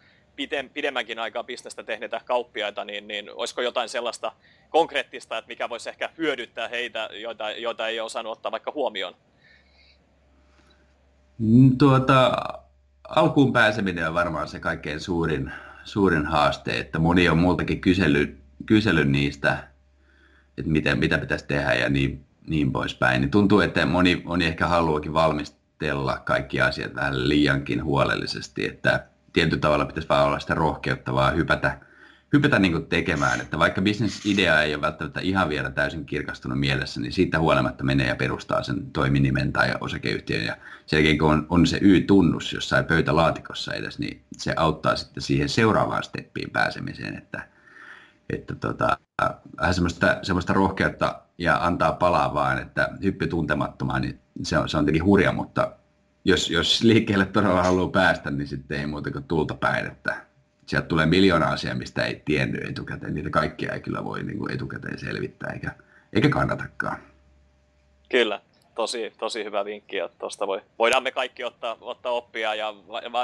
[0.73, 4.31] pidemmänkin aikaa bisnestä tehneitä kauppiaita, niin, niin olisiko jotain sellaista
[4.69, 9.13] konkreettista, että mikä voisi ehkä hyödyttää heitä, joita, joita ei osannut ottaa vaikka huomioon?
[11.37, 12.31] Mm, tuota,
[13.09, 15.51] alkuun pääseminen on varmaan se kaikkein suurin,
[15.83, 19.67] suurin haaste, että moni on multakin kysellyt, kysellyt niistä,
[20.57, 23.21] että mitä, mitä pitäisi tehdä ja niin, niin poispäin.
[23.21, 29.61] Niin tuntuu, että moni, moni ehkä haluakin valmistella kaikki asiat vähän liiankin huolellisesti, että tietyllä
[29.61, 31.79] tavalla pitäisi vaan olla sitä rohkeuttavaa hypätä,
[32.33, 37.13] hypätä niin tekemään, että vaikka bisnesidea ei ole välttämättä ihan vielä täysin kirkastunut mielessä, niin
[37.13, 40.45] siitä huolimatta menee ja perustaa sen toiminimen tai osakeyhtiön.
[40.45, 45.23] Ja sen jälkeen kun on, on se Y-tunnus jossain pöytälaatikossa edes, niin se auttaa sitten
[45.23, 47.47] siihen seuraavaan steppiin pääsemiseen, että,
[48.29, 48.97] että tota,
[49.57, 54.77] vähän semmoista, semmoista rohkeutta ja antaa palaa vaan, että hyppy tuntemattomaan, niin se on, se
[54.77, 55.71] on tietenkin hurja, mutta
[56.25, 60.15] jos, jos liikkeelle todella haluaa päästä, niin sitten ei muuta kuin tulta päin, että
[60.65, 63.13] sieltä tulee miljoona asiaa, mistä ei tiennyt etukäteen.
[63.13, 65.71] Niitä kaikkia ei kyllä voi niin kuin etukäteen selvittää, eikä,
[66.13, 66.97] eikä kannatakaan.
[68.09, 68.41] Kyllä,
[68.75, 72.73] tosi, tosi hyvä vinkki, että tuosta voi, voidaan me kaikki ottaa, ottaa oppia ja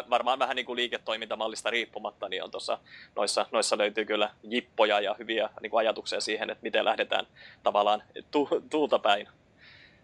[0.09, 2.79] varmaan vähän niin kuin liiketoimintamallista riippumatta, niin on tuossa,
[3.15, 7.27] noissa, noissa löytyy kyllä jippoja ja hyviä niin kuin ajatuksia siihen, että miten lähdetään
[7.63, 9.27] tavallaan tu, tuulta päin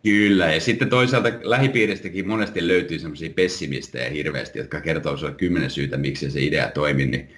[0.04, 5.98] Kyllä, ja sitten toisaalta lähipiiristäkin monesti löytyy semmoisia pessimistejä hirveästi, jotka kertoo sinulle kymmenen syytä,
[5.98, 7.30] miksi se idea toimii, niin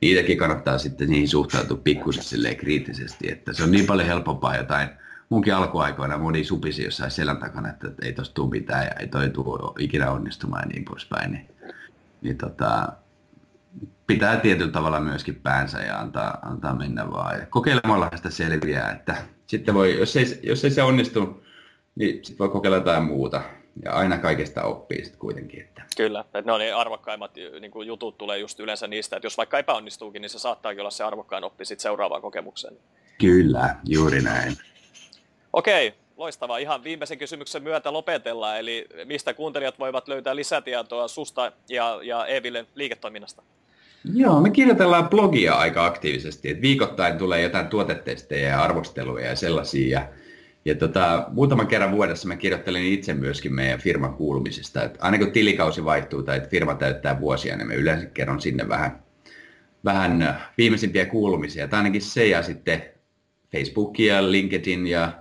[0.00, 4.88] niitäkin kannattaa sitten niihin suhtautua pikkusen kriittisesti, että se on niin paljon helpompaa jotain.
[5.28, 9.30] Munkin alkuaikoina moni supisi jossain selän takana, että ei tosta tule mitään ja ei toi
[9.30, 11.32] tule ikinä onnistumaan ja niin poispäin.
[11.32, 11.48] Niin,
[12.22, 12.88] niin tota,
[14.06, 17.38] pitää tietyllä tavalla myöskin päänsä ja antaa, antaa mennä vaan.
[17.38, 21.45] Ja kokeilemalla sitä selviää, että sitten voi, jos ei, jos ei se onnistu,
[21.96, 23.42] niin sitten voi kokeilla jotain muuta.
[23.84, 25.60] Ja aina kaikesta oppii sitten kuitenkin.
[25.60, 25.82] Että.
[25.96, 27.30] Kyllä, että ne on ne arvokkaimmat
[27.60, 30.90] niin kuin jutut tulee just yleensä niistä, että jos vaikka epäonnistuukin, niin se saattaa olla
[30.90, 32.76] se arvokkain oppi sitten seuraavaan kokemukseen.
[33.20, 34.56] Kyllä, juuri näin.
[35.52, 36.58] Okei, loistavaa.
[36.58, 42.66] Ihan viimeisen kysymyksen myötä lopetellaan, eli mistä kuuntelijat voivat löytää lisätietoa susta ja, ja Evillen
[42.74, 43.42] liiketoiminnasta?
[44.14, 50.00] Joo, me kirjoitellaan blogia aika aktiivisesti, että viikoittain tulee jotain tuotetestejä ja arvosteluja ja sellaisia.
[50.00, 50.08] Ja,
[50.66, 54.82] ja tota, muutaman kerran vuodessa mä kirjoittelen itse myöskin meidän firman kuulumisista.
[54.82, 58.68] Että aina kun tilikausi vaihtuu tai että firma täyttää vuosia, niin me yleensä kerron sinne
[58.68, 59.02] vähän,
[59.84, 61.68] vähän viimeisimpiä kuulumisia.
[61.68, 62.82] Tai ainakin se ja sitten
[63.52, 65.12] Facebook ja LinkedIn ja,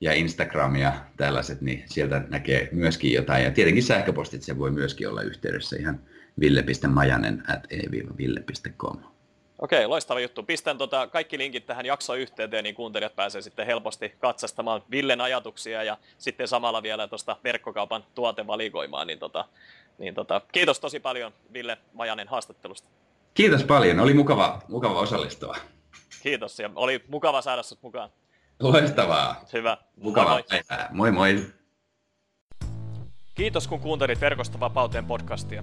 [0.00, 3.44] ja Instagram ja tällaiset, niin sieltä näkee myöskin jotain.
[3.44, 6.00] Ja tietenkin sähköpostit, se voi myöskin olla yhteydessä ihan
[6.40, 9.09] ville.majanen at e-ville.com.
[9.60, 10.42] Okei, loistava juttu.
[10.42, 15.96] Pistän tota kaikki linkit tähän jaksoyhteyteen, niin kuuntelijat pääsee sitten helposti katsastamaan Villen ajatuksia ja
[16.18, 19.06] sitten samalla vielä tuosta verkkokaupan tuotevalikoimaan.
[19.06, 19.44] Niin tota,
[19.98, 22.88] niin tota, kiitos tosi paljon Ville Majanen haastattelusta.
[23.34, 25.56] Kiitos paljon, oli mukava, mukava osallistua.
[26.22, 28.10] Kiitos ja oli mukava saada sinut mukaan.
[28.60, 29.44] Loistavaa.
[29.52, 29.76] Hyvä.
[29.96, 30.62] Mukavaa moi moi.
[30.68, 30.88] päivää.
[30.92, 31.46] Moi moi.
[33.34, 35.62] Kiitos kun kuuntelit Verkosta vapauteen podcastia.